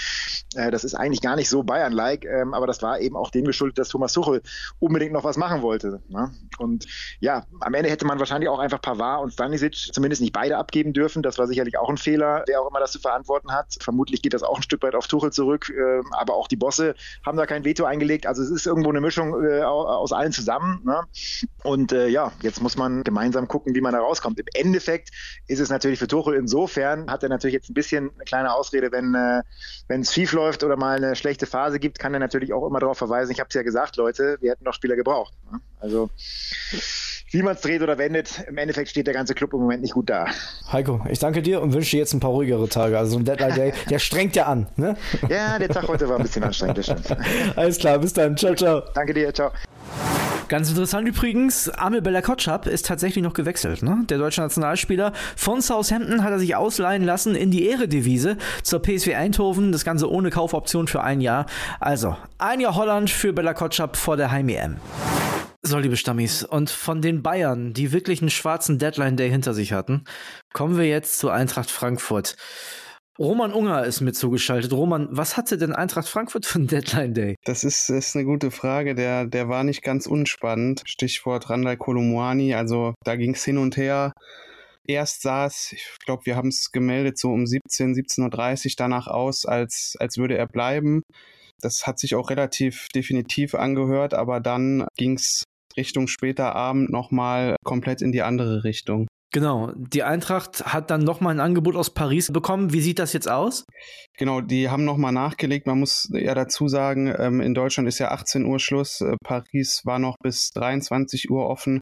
Äh, 0.56 0.72
das 0.72 0.84
ist 0.84 0.96
eigentlich 0.96 1.22
gar 1.22 1.36
nicht 1.36 1.50
so 1.50 1.64
Bayern-like, 1.64 2.26
ähm, 2.26 2.54
aber 2.54 2.68
das 2.68 2.82
war 2.82 3.00
eben 3.00 3.16
auch 3.16 3.30
dem 3.32 3.46
geschuldet, 3.46 3.78
dass 3.78 3.90
Thomas 3.90 4.14
Tuchel 4.14 4.42
unbedingt 4.80 5.14
noch 5.14 5.24
was 5.24 5.38
machen 5.38 5.62
wollte. 5.62 6.02
Ne? 6.10 6.32
Und 6.58 6.88
ja, 7.20 7.46
am 7.60 7.74
Ende 7.74 7.90
hätte 7.90 8.06
man 8.06 8.20
wahrscheinlich 8.20 8.50
auch 8.50 8.60
einfach 8.60 8.82
Pavard 8.82 9.24
und 9.24 9.34
Stanisic 9.34 9.90
zumindest 9.94 10.22
nicht 10.22 10.34
beide 10.34 10.58
abgeben 10.58 10.94
dürfen. 10.94 11.24
Das 11.24 11.38
war 11.38 11.48
sicherlich 11.48 11.78
auch 11.78 11.90
ein 11.90 11.98
Fehler, 11.98 12.44
wer 12.48 12.62
auch 12.62 12.70
immer 12.70 12.80
das 12.80 12.92
zu 12.92 13.00
verantworten 13.00 13.52
hat. 13.52 13.78
Vermutlich 13.80 14.22
geht 14.22 14.34
das 14.34 14.44
auch 14.44 14.58
ein 14.58 14.64
Stück 14.64 14.84
weit 14.84 14.96
auf 14.96 15.08
Tuchel 15.08 15.32
zurück, 15.32 15.70
äh, 15.70 16.02
aber 16.12 16.36
auch 16.36 16.48
die 16.48 16.56
Bosse 16.56 16.96
haben 17.26 17.38
da 17.38 17.46
kein 17.46 17.66
Veto 17.66 17.86
eingelegt. 17.86 18.26
Also 18.28 18.42
es 18.42 18.50
ist 18.50 18.66
irgendwo 18.66 18.90
eine 18.90 19.02
Mischung 19.02 19.31
äh, 19.34 19.62
aus 19.64 20.12
allen 20.12 20.32
zusammen. 20.32 20.82
Ne? 20.86 21.02
Und 21.64 21.92
äh, 21.92 22.08
ja, 22.08 22.32
jetzt 22.42 22.62
muss 22.62 22.78
man 22.78 23.04
gemeinsam 23.04 23.48
gucken, 23.48 23.76
wie 23.76 23.82
man 23.82 23.94
da 23.94 24.00
rauskommt. 24.00 24.40
Im 24.40 24.46
Endeffekt 24.54 25.10
ist 25.48 25.60
es 25.60 25.70
natürlich 25.70 26.00
für 26.00 26.08
Tuchel 26.08 26.36
insofern, 26.36 27.10
hat 27.10 27.24
er 27.24 27.30
natürlich 27.30 27.54
jetzt 27.54 27.70
ein 27.70 27.74
bisschen 27.74 28.12
eine 28.16 28.26
kleine 28.26 28.54
Ausrede, 28.54 28.92
wenn 28.92 29.14
äh, 29.16 29.42
es 29.88 30.14
schief 30.14 30.34
läuft 30.34 30.64
oder 30.64 30.78
mal 30.78 30.98
eine 30.98 31.16
schlechte 31.16 31.46
Phase 31.46 31.80
gibt, 31.80 32.00
kann 32.00 32.14
er 32.14 32.20
natürlich 32.20 32.54
auch 32.54 32.66
immer 32.68 32.80
darauf 32.80 32.98
verweisen, 32.98 33.32
ich 33.32 33.40
habe 33.40 33.48
es 33.50 33.56
ja 33.56 33.64
gesagt, 33.64 33.98
Leute, 33.98 34.38
wir 34.42 34.52
hätten 34.52 34.64
noch 34.64 34.74
Spieler 34.74 34.96
gebraucht. 34.96 35.34
Ne? 35.52 35.60
Also 35.80 36.10
wie 37.32 37.42
man 37.42 37.56
es 37.56 37.62
dreht 37.62 37.82
oder 37.82 37.98
wendet, 37.98 38.44
im 38.48 38.58
Endeffekt 38.58 38.90
steht 38.90 39.08
der 39.08 39.14
ganze 39.14 39.34
Club 39.34 39.54
im 39.54 39.62
Moment 39.62 39.82
nicht 39.82 39.94
gut 39.94 40.10
da. 40.10 40.26
Heiko, 40.72 41.02
ich 41.10 41.20
danke 41.20 41.42
dir 41.42 41.62
und 41.62 41.74
wünsche 41.74 41.92
dir 41.92 42.00
jetzt 42.00 42.14
ein 42.14 42.20
paar 42.20 42.32
ruhigere 42.32 42.68
Tage. 42.68 42.98
Also 42.98 43.18
ein 43.18 43.26
Deadline 43.26 43.56
Day, 43.56 43.74
der 43.90 44.00
strengt 44.00 44.36
ja 44.36 44.46
an. 44.46 44.68
Ne? 44.76 44.96
Ja, 45.30 45.58
der 45.58 45.70
Tag 45.70 45.88
heute 45.88 46.10
war 46.10 46.18
ein 46.18 46.24
bisschen 46.24 46.44
anstrengend. 46.44 46.94
Alles 47.56 47.78
klar, 47.78 48.00
bis 48.00 48.12
dann. 48.12 48.36
Ciao, 48.36 48.54
ciao. 48.54 48.82
Danke 48.94 49.14
dir, 49.14 49.34
ciao. 49.34 49.52
Ganz 50.50 50.70
interessant 50.70 51.08
übrigens, 51.08 51.70
Amel 51.70 52.02
Bella 52.02 52.22
Kotschap 52.22 52.68
ist 52.68 52.86
tatsächlich 52.86 53.24
noch 53.24 53.34
gewechselt. 53.34 53.84
Ne? 53.84 54.04
Der 54.10 54.18
deutsche 54.18 54.42
Nationalspieler 54.42 55.14
von 55.38 55.62
Southampton 55.62 56.24
hat 56.24 56.32
er 56.32 56.40
sich 56.40 56.58
ausleihen 56.58 57.04
lassen 57.04 57.36
in 57.36 57.52
die 57.52 57.66
Ehredivise 57.68 58.38
zur 58.62 58.82
PSV 58.82 59.16
Eindhoven. 59.16 59.72
Das 59.72 59.86
Ganze 59.86 60.12
ohne 60.12 60.30
Kaufoption 60.30 60.88
für 60.88 61.02
ein 61.02 61.22
Jahr. 61.22 61.46
Also, 61.80 62.18
ein 62.38 62.60
Jahr 62.60 62.76
Holland 62.76 63.10
für 63.10 63.32
Bella 63.32 63.54
Kotschap 63.54 63.96
vor 63.96 64.18
der 64.18 64.32
Heim-EM. 64.32 64.76
So, 65.64 65.78
liebe 65.78 65.96
Stammis, 65.96 66.44
und 66.44 66.72
von 66.72 67.04
den 67.04 67.22
Bayern, 67.22 67.74
die 67.74 67.92
wirklich 67.92 68.22
einen 68.22 68.32
schwarzen 68.32 68.80
Deadline-Day 68.80 69.30
hinter 69.30 69.54
sich 69.54 69.74
hatten, 69.74 70.06
kommen 70.54 70.76
wir 70.76 70.88
jetzt 70.88 71.20
zu 71.20 71.30
Eintracht 71.30 71.70
Frankfurt. 71.70 72.36
Roman 73.20 73.54
Unger 73.54 73.86
ist 73.86 74.02
mit 74.02 74.16
zugeschaltet. 74.16 74.74
Roman, 74.74 75.08
was 75.12 75.38
hatte 75.38 75.60
denn 75.60 75.72
Eintracht 75.72 76.08
Frankfurt 76.08 76.48
für 76.48 76.58
einen 76.58 76.68
Deadline 76.68 77.14
Day? 77.14 77.36
Das 77.46 77.64
ist, 77.64 77.92
ist 77.92 78.16
eine 78.16 78.26
gute 78.26 78.50
Frage. 78.50 78.96
Der, 78.96 79.28
der 79.28 79.50
war 79.50 79.64
nicht 79.64 79.84
ganz 79.84 80.08
unspannend. 80.08 80.82
Stichwort 80.86 81.52
Randall 81.52 81.78
Kolomwani. 81.78 82.56
Also 82.56 82.96
da 83.04 83.16
ging 83.16 83.36
es 83.36 83.46
hin 83.46 83.60
und 83.60 83.78
her. 83.78 84.14
Erst 84.88 85.22
sah 85.22 85.46
es, 85.46 85.74
ich 85.74 85.86
glaube, 86.04 86.26
wir 86.26 86.36
haben 86.36 86.50
es 86.50 86.72
gemeldet, 86.72 87.20
so 87.20 87.30
um 87.30 87.46
17, 87.46 87.94
17.30 87.94 88.66
Uhr 88.66 88.72
danach 88.78 89.06
aus, 89.06 89.46
als, 89.46 89.96
als 90.00 90.18
würde 90.18 90.38
er 90.38 90.48
bleiben. 90.48 91.04
Das 91.62 91.86
hat 91.86 92.00
sich 92.00 92.16
auch 92.16 92.32
relativ 92.32 92.88
definitiv 92.96 93.54
angehört, 93.54 94.16
aber 94.16 94.40
dann 94.40 94.88
ging 94.98 95.14
es 95.14 95.44
Richtung 95.78 96.08
später 96.08 96.56
Abend 96.56 96.90
nochmal 96.90 97.56
komplett 97.64 98.02
in 98.02 98.12
die 98.12 98.22
andere 98.22 98.64
Richtung. 98.64 99.08
Genau, 99.34 99.72
die 99.78 100.04
Eintracht 100.04 100.66
hat 100.66 100.92
dann 100.92 101.06
nochmal 101.06 101.34
ein 101.34 101.40
Angebot 101.40 101.78
aus 101.78 101.94
Paris 101.94 102.34
bekommen. 102.34 102.74
Wie 102.74 102.82
sieht 102.82 103.00
das 103.00 103.14
jetzt 103.14 103.30
aus? 103.30 103.66
Genau, 104.18 104.42
die 104.42 104.70
haben 104.70 104.84
nochmal 104.84 105.14
nachgelegt. 105.14 105.68
Man 105.68 105.80
muss 105.80 106.10
ja 106.12 106.36
dazu 106.36 106.68
sagen, 106.68 107.14
ähm, 107.18 107.40
in 107.40 107.54
Deutschland 107.54 107.88
ist 107.88 108.00
ja 108.00 108.12
18 108.12 108.44
Uhr 108.44 108.60
Schluss. 108.60 109.00
Äh, 109.00 109.16
Paris 109.24 109.84
war 109.86 110.00
noch 110.00 110.18
bis 110.22 110.52
23 110.52 111.32
Uhr 111.32 111.48
offen. 111.48 111.80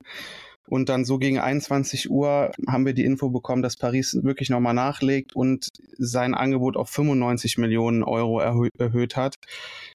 Und 0.70 0.88
dann 0.90 1.04
so 1.04 1.18
gegen 1.18 1.40
21 1.40 2.12
Uhr 2.12 2.52
haben 2.68 2.86
wir 2.86 2.94
die 2.94 3.04
Info 3.04 3.30
bekommen, 3.30 3.64
dass 3.64 3.76
Paris 3.76 4.20
wirklich 4.22 4.52
nochmal 4.52 4.76
nachlegt 4.76 5.36
und 5.36 5.70
sein 5.98 6.36
Angebot 6.36 6.78
auf 6.78 6.90
95 6.90 7.58
Millionen 7.58 8.04
Euro 8.04 8.40
erhö 8.40 8.70
erhöht 8.78 9.16
hat. 9.16 9.36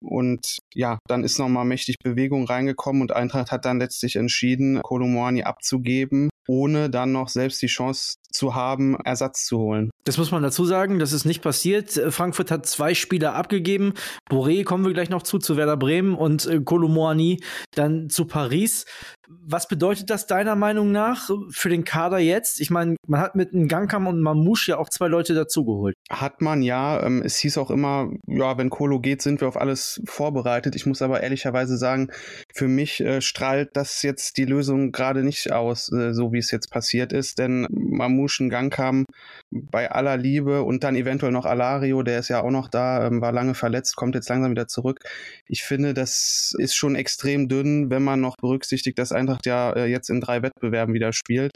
Und 0.00 0.58
ja, 0.74 0.98
dann 1.06 1.22
ist 1.22 1.38
nochmal 1.38 1.64
mächtig 1.64 1.98
Bewegung 2.02 2.44
reingekommen 2.46 3.02
und 3.02 3.12
Eintracht 3.12 3.52
hat 3.52 3.64
dann 3.64 3.78
letztlich 3.78 4.16
entschieden, 4.16 4.82
Kolomouani 4.82 5.44
abzugeben 5.44 6.28
ohne 6.48 6.90
dann 6.90 7.12
noch 7.12 7.28
selbst 7.28 7.62
die 7.62 7.66
Chance 7.66 8.16
zu 8.34 8.54
haben, 8.54 8.96
Ersatz 9.04 9.46
zu 9.46 9.58
holen. 9.58 9.90
Das 10.04 10.18
muss 10.18 10.30
man 10.30 10.42
dazu 10.42 10.64
sagen, 10.64 10.98
das 10.98 11.12
ist 11.12 11.24
nicht 11.24 11.40
passiert. 11.40 11.92
Frankfurt 12.10 12.50
hat 12.50 12.66
zwei 12.66 12.94
Spieler 12.94 13.34
abgegeben. 13.34 13.94
Boré 14.28 14.64
kommen 14.64 14.84
wir 14.84 14.92
gleich 14.92 15.08
noch 15.08 15.22
zu, 15.22 15.38
zu 15.38 15.56
Werder 15.56 15.76
Bremen 15.76 16.14
und 16.14 16.44
äh, 16.46 16.60
Kolomoani 16.60 17.42
dann 17.74 18.10
zu 18.10 18.26
Paris. 18.26 18.84
Was 19.26 19.68
bedeutet 19.68 20.10
das 20.10 20.26
deiner 20.26 20.54
Meinung 20.54 20.92
nach 20.92 21.30
für 21.50 21.70
den 21.70 21.84
Kader 21.84 22.18
jetzt? 22.18 22.60
Ich 22.60 22.70
meine, 22.70 22.96
man 23.06 23.20
hat 23.20 23.34
mit 23.34 23.54
Ngankam 23.54 24.06
und 24.06 24.20
Mamouche 24.20 24.72
ja 24.72 24.78
auch 24.78 24.90
zwei 24.90 25.08
Leute 25.08 25.34
dazugeholt. 25.34 25.94
Hat 26.10 26.42
man 26.42 26.62
ja. 26.62 27.02
Ähm, 27.02 27.22
es 27.24 27.38
hieß 27.38 27.56
auch 27.56 27.70
immer, 27.70 28.10
ja, 28.26 28.58
wenn 28.58 28.68
Kolo 28.68 29.00
geht, 29.00 29.22
sind 29.22 29.40
wir 29.40 29.48
auf 29.48 29.56
alles 29.56 30.02
vorbereitet. 30.04 30.76
Ich 30.76 30.84
muss 30.84 31.00
aber 31.00 31.22
ehrlicherweise 31.22 31.78
sagen, 31.78 32.10
für 32.54 32.68
mich 32.68 33.00
äh, 33.00 33.22
strahlt 33.22 33.70
das 33.76 34.02
jetzt 34.02 34.36
die 34.36 34.44
Lösung 34.44 34.92
gerade 34.92 35.24
nicht 35.24 35.52
aus, 35.52 35.90
äh, 35.90 36.12
so 36.12 36.32
wie 36.34 36.38
es 36.38 36.50
jetzt 36.50 36.70
passiert 36.70 37.12
ist. 37.12 37.38
Denn 37.38 37.66
Mamouche, 37.70 38.44
Ngankam 38.44 39.06
bei 39.50 39.90
aller 39.90 40.16
Liebe 40.16 40.62
und 40.62 40.84
dann 40.84 40.96
eventuell 40.96 41.32
noch 41.32 41.46
Alario, 41.46 42.02
der 42.02 42.18
ist 42.18 42.28
ja 42.28 42.42
auch 42.42 42.50
noch 42.50 42.68
da, 42.68 43.06
ähm, 43.06 43.20
war 43.20 43.32
lange 43.32 43.54
verletzt, 43.54 43.96
kommt 43.96 44.14
jetzt 44.14 44.28
langsam 44.28 44.50
wieder 44.50 44.68
zurück. 44.68 44.98
Ich 45.46 45.62
finde, 45.62 45.94
das 45.94 46.54
ist 46.58 46.74
schon 46.74 46.96
extrem 46.96 47.48
dünn, 47.48 47.90
wenn 47.90 48.02
man 48.02 48.20
noch 48.20 48.36
berücksichtigt, 48.36 48.98
dass 48.98 49.12
Eintracht 49.12 49.46
ja 49.46 49.72
äh, 49.72 49.86
jetzt 49.86 50.10
in 50.10 50.20
drei 50.20 50.42
Wettbewerben 50.42 50.94
wieder 50.94 51.12
spielt. 51.12 51.52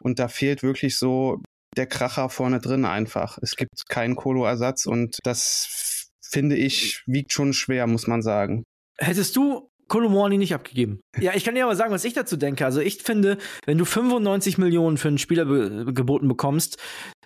Und 0.00 0.18
da 0.18 0.28
fehlt 0.28 0.62
wirklich 0.62 0.98
so 0.98 1.40
der 1.76 1.86
Kracher 1.86 2.28
vorne 2.28 2.60
drin 2.60 2.84
einfach. 2.84 3.38
Es 3.40 3.56
gibt 3.56 3.88
keinen 3.88 4.16
Kolo-Ersatz 4.16 4.86
und 4.86 5.18
das 5.22 6.08
finde 6.22 6.56
ich 6.56 7.02
wiegt 7.06 7.32
schon 7.32 7.52
schwer, 7.52 7.86
muss 7.86 8.06
man 8.06 8.22
sagen. 8.22 8.64
Hättest 8.98 9.36
du 9.36 9.68
Kolomorni 9.92 10.38
nicht 10.38 10.54
abgegeben. 10.54 11.02
Ja, 11.20 11.32
ich 11.34 11.44
kann 11.44 11.54
dir 11.54 11.64
aber 11.64 11.76
sagen, 11.76 11.92
was 11.92 12.06
ich 12.06 12.14
dazu 12.14 12.38
denke. 12.38 12.64
Also 12.64 12.80
ich 12.80 13.02
finde, 13.02 13.36
wenn 13.66 13.76
du 13.76 13.84
95 13.84 14.56
Millionen 14.56 14.96
für 14.96 15.08
einen 15.08 15.18
Spieler 15.18 15.44
be 15.44 15.92
geboten 15.92 16.28
bekommst, 16.28 16.78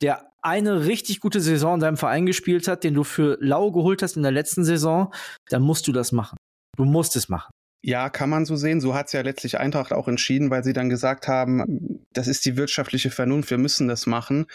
der 0.02 0.32
eine 0.42 0.84
richtig 0.84 1.20
gute 1.20 1.40
Saison 1.40 1.74
in 1.74 1.80
deinem 1.80 1.96
Verein 1.96 2.26
gespielt 2.26 2.66
hat, 2.66 2.82
den 2.82 2.94
du 2.94 3.04
für 3.04 3.38
lau 3.40 3.70
geholt 3.70 4.02
hast 4.02 4.16
in 4.16 4.24
der 4.24 4.32
letzten 4.32 4.64
Saison, 4.64 5.14
dann 5.48 5.62
musst 5.62 5.86
du 5.86 5.92
das 5.92 6.10
machen. 6.10 6.36
Du 6.76 6.84
musst 6.84 7.14
es 7.14 7.28
machen. 7.28 7.52
Ja, 7.86 8.10
kann 8.10 8.28
man 8.28 8.44
so 8.44 8.56
sehen. 8.56 8.80
So 8.80 8.96
hat 8.96 9.06
es 9.06 9.12
ja 9.12 9.20
letztlich 9.20 9.60
Eintracht 9.60 9.92
auch 9.92 10.08
entschieden, 10.08 10.50
weil 10.50 10.64
sie 10.64 10.72
dann 10.72 10.88
gesagt 10.88 11.28
haben, 11.28 12.04
das 12.12 12.26
ist 12.26 12.44
die 12.44 12.56
wirtschaftliche 12.56 13.12
Vernunft, 13.12 13.48
wir 13.50 13.58
müssen 13.58 13.86
das 13.86 14.08
machen. 14.08 14.46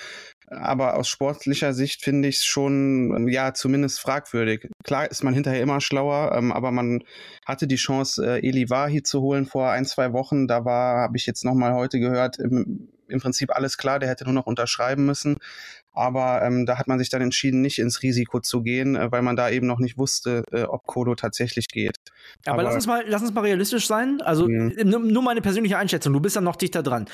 Aber 0.47 0.97
aus 0.97 1.07
sportlicher 1.07 1.73
Sicht 1.73 2.03
finde 2.03 2.27
ich 2.27 2.39
es 2.39 2.43
schon, 2.43 3.29
ja, 3.29 3.53
zumindest 3.53 4.01
fragwürdig. 4.01 4.67
Klar 4.83 5.09
ist 5.09 5.23
man 5.23 5.33
hinterher 5.33 5.61
immer 5.61 5.79
schlauer, 5.79 6.33
ähm, 6.35 6.51
aber 6.51 6.71
man 6.71 7.05
hatte 7.45 7.67
die 7.67 7.77
Chance, 7.77 8.21
äh, 8.25 8.45
Eli 8.45 8.69
Wahi 8.69 9.01
zu 9.01 9.21
holen 9.21 9.45
vor 9.45 9.71
ein, 9.71 9.85
zwei 9.85 10.11
Wochen. 10.11 10.45
Da 10.49 10.65
war, 10.65 10.99
habe 10.99 11.15
ich 11.15 11.25
jetzt 11.25 11.45
nochmal 11.45 11.73
heute 11.73 12.01
gehört, 12.01 12.37
im, 12.37 12.89
im 13.11 13.19
Prinzip 13.19 13.55
alles 13.55 13.77
klar, 13.77 13.99
der 13.99 14.09
hätte 14.09 14.23
nur 14.25 14.33
noch 14.33 14.45
unterschreiben 14.45 15.05
müssen. 15.05 15.37
Aber 15.93 16.41
ähm, 16.41 16.65
da 16.65 16.77
hat 16.77 16.87
man 16.87 16.99
sich 16.99 17.09
dann 17.09 17.21
entschieden, 17.21 17.61
nicht 17.61 17.77
ins 17.77 18.01
Risiko 18.01 18.39
zu 18.39 18.61
gehen, 18.61 18.95
äh, 18.95 19.11
weil 19.11 19.21
man 19.21 19.35
da 19.35 19.49
eben 19.49 19.67
noch 19.67 19.79
nicht 19.79 19.97
wusste, 19.97 20.43
äh, 20.51 20.63
ob 20.63 20.87
Kodo 20.87 21.15
tatsächlich 21.15 21.67
geht. 21.67 21.97
Aber, 22.45 22.53
Aber, 22.53 22.63
lass 22.63 22.75
uns 22.75 22.87
mal, 22.87 23.03
lass 23.07 23.21
uns 23.21 23.33
mal 23.33 23.41
realistisch 23.41 23.87
sein. 23.87 24.21
Also 24.21 24.47
mhm. 24.47 24.73
nur 24.85 25.21
meine 25.21 25.41
persönliche 25.41 25.77
Einschätzung. 25.77 26.13
Du 26.13 26.21
bist 26.21 26.35
ja 26.35 26.41
noch 26.41 26.55
dichter 26.55 26.81
dran. 26.81 27.07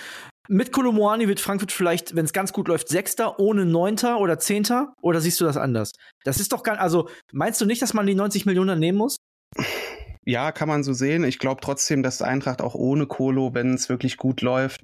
Mit 0.48 0.72
Kolomoani 0.72 1.28
wird 1.28 1.40
Frankfurt 1.40 1.72
vielleicht, 1.72 2.16
wenn 2.16 2.26
es 2.26 2.34
ganz 2.34 2.54
gut 2.54 2.68
läuft, 2.68 2.88
Sechster, 2.88 3.40
ohne 3.40 3.66
Neunter 3.66 4.20
oder 4.20 4.40
Zehnter? 4.40 4.94
Oder 5.02 5.22
siehst 5.22 5.42
du 5.42 5.46
das 5.46 5.58
anders? 5.58 5.92
Das 6.24 6.40
ist 6.40 6.54
doch 6.54 6.64
gar, 6.64 6.80
also 6.80 7.10
meinst 7.34 7.60
du 7.60 7.66
nicht, 7.66 7.82
dass 7.82 7.94
man 7.94 8.06
die 8.06 8.16
90 8.16 8.46
Millionen 8.46 8.80
nehmen 8.80 8.98
muss? 8.98 9.18
Ja, 10.24 10.52
kann 10.52 10.68
man 10.68 10.84
so 10.84 10.94
sehen. 10.94 11.24
Ich 11.24 11.40
glaube 11.40 11.62
trotzdem, 11.62 12.04
dass 12.04 12.22
Eintracht 12.22 12.62
auch 12.62 12.76
ohne 12.76 13.08
Kolo, 13.08 13.54
wenn 13.54 13.74
es 13.74 13.90
wirklich 13.90 14.18
gut 14.18 14.42
läuft, 14.42 14.82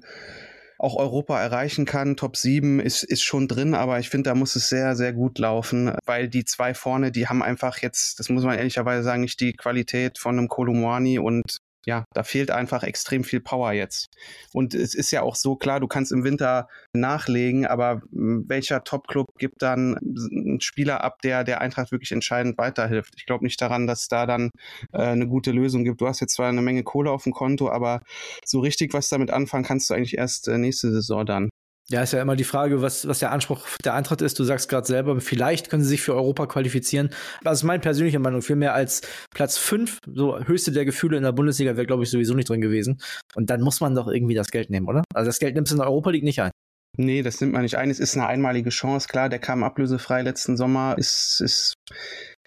auch 0.78 0.96
Europa 0.96 1.40
erreichen 1.40 1.84
kann. 1.84 2.16
Top 2.16 2.36
7 2.36 2.80
ist, 2.80 3.02
ist 3.02 3.22
schon 3.22 3.48
drin, 3.48 3.74
aber 3.74 3.98
ich 3.98 4.10
finde, 4.10 4.30
da 4.30 4.34
muss 4.34 4.56
es 4.56 4.68
sehr, 4.68 4.96
sehr 4.96 5.12
gut 5.12 5.38
laufen, 5.38 5.92
weil 6.04 6.28
die 6.28 6.44
zwei 6.44 6.74
vorne, 6.74 7.12
die 7.12 7.28
haben 7.28 7.42
einfach 7.42 7.78
jetzt, 7.78 8.18
das 8.18 8.28
muss 8.28 8.44
man 8.44 8.58
ehrlicherweise 8.58 9.02
sagen, 9.02 9.22
nicht 9.22 9.40
die 9.40 9.52
Qualität 9.52 10.18
von 10.18 10.38
einem 10.38 10.48
Kolumwani 10.48 11.18
und 11.18 11.58
ja, 11.84 12.04
da 12.14 12.22
fehlt 12.22 12.50
einfach 12.50 12.82
extrem 12.82 13.24
viel 13.24 13.40
Power 13.40 13.72
jetzt. 13.72 14.08
Und 14.52 14.74
es 14.74 14.94
ist 14.94 15.10
ja 15.10 15.22
auch 15.22 15.36
so 15.36 15.56
klar, 15.56 15.80
du 15.80 15.88
kannst 15.88 16.12
im 16.12 16.24
Winter 16.24 16.68
nachlegen, 16.92 17.66
aber 17.66 18.02
welcher 18.10 18.84
Top-Club 18.84 19.26
gibt 19.38 19.62
dann 19.62 19.96
einen 19.98 20.60
Spieler 20.60 21.02
ab, 21.02 21.20
der 21.22 21.44
der 21.44 21.60
Eintracht 21.60 21.92
wirklich 21.92 22.12
entscheidend 22.12 22.58
weiterhilft? 22.58 23.14
Ich 23.16 23.26
glaube 23.26 23.44
nicht 23.44 23.60
daran, 23.60 23.86
dass 23.86 24.08
da 24.08 24.26
dann 24.26 24.50
äh, 24.92 25.02
eine 25.02 25.26
gute 25.26 25.52
Lösung 25.52 25.84
gibt. 25.84 26.00
Du 26.00 26.06
hast 26.06 26.20
jetzt 26.20 26.34
zwar 26.34 26.48
eine 26.48 26.62
Menge 26.62 26.82
Kohle 26.82 27.10
auf 27.10 27.24
dem 27.24 27.32
Konto, 27.32 27.70
aber 27.70 28.00
so 28.44 28.60
richtig 28.60 28.94
was 28.94 29.08
damit 29.08 29.30
anfangen 29.30 29.64
kannst 29.64 29.90
du 29.90 29.94
eigentlich 29.94 30.16
erst 30.16 30.48
äh, 30.48 30.58
nächste 30.58 30.90
Saison 30.92 31.26
dann. 31.26 31.50
Ja, 31.90 32.02
ist 32.02 32.12
ja 32.14 32.22
immer 32.22 32.34
die 32.34 32.44
Frage, 32.44 32.80
was, 32.80 33.06
was 33.06 33.18
der 33.18 33.30
Anspruch 33.30 33.66
der 33.84 33.92
Eintracht 33.92 34.22
ist. 34.22 34.38
Du 34.38 34.44
sagst 34.44 34.70
gerade 34.70 34.86
selber, 34.86 35.20
vielleicht 35.20 35.68
können 35.68 35.82
sie 35.82 35.90
sich 35.90 36.00
für 36.00 36.14
Europa 36.14 36.46
qualifizieren. 36.46 37.10
Das 37.42 37.58
ist 37.58 37.64
meine 37.64 37.80
persönliche 37.80 38.18
Meinung. 38.18 38.40
Viel 38.40 38.56
mehr 38.56 38.72
als 38.72 39.02
Platz 39.34 39.58
5, 39.58 39.98
so 40.14 40.38
höchste 40.38 40.72
der 40.72 40.86
Gefühle 40.86 41.18
in 41.18 41.22
der 41.22 41.32
Bundesliga 41.32 41.76
wäre, 41.76 41.86
glaube 41.86 42.04
ich, 42.04 42.10
sowieso 42.10 42.32
nicht 42.32 42.48
drin 42.48 42.62
gewesen. 42.62 43.02
Und 43.34 43.50
dann 43.50 43.60
muss 43.60 43.80
man 43.80 43.94
doch 43.94 44.08
irgendwie 44.08 44.34
das 44.34 44.48
Geld 44.48 44.70
nehmen, 44.70 44.88
oder? 44.88 45.04
Also 45.14 45.28
das 45.28 45.38
Geld 45.38 45.54
nimmst 45.56 45.72
du 45.72 45.76
in 45.76 45.80
der 45.80 45.88
Europa 45.88 46.10
League 46.10 46.24
nicht 46.24 46.40
ein. 46.40 46.50
Nee, 46.96 47.22
das 47.22 47.40
nimmt 47.40 47.52
man 47.52 47.62
nicht 47.62 47.76
ein. 47.76 47.90
Es 47.90 47.98
ist 47.98 48.16
eine 48.16 48.28
einmalige 48.28 48.70
Chance. 48.70 49.08
Klar, 49.08 49.28
der 49.28 49.40
kam 49.40 49.62
ablösefrei 49.62 50.22
letzten 50.22 50.56
Sommer. 50.56 50.94
Ist, 50.96 51.40
ist 51.40 51.74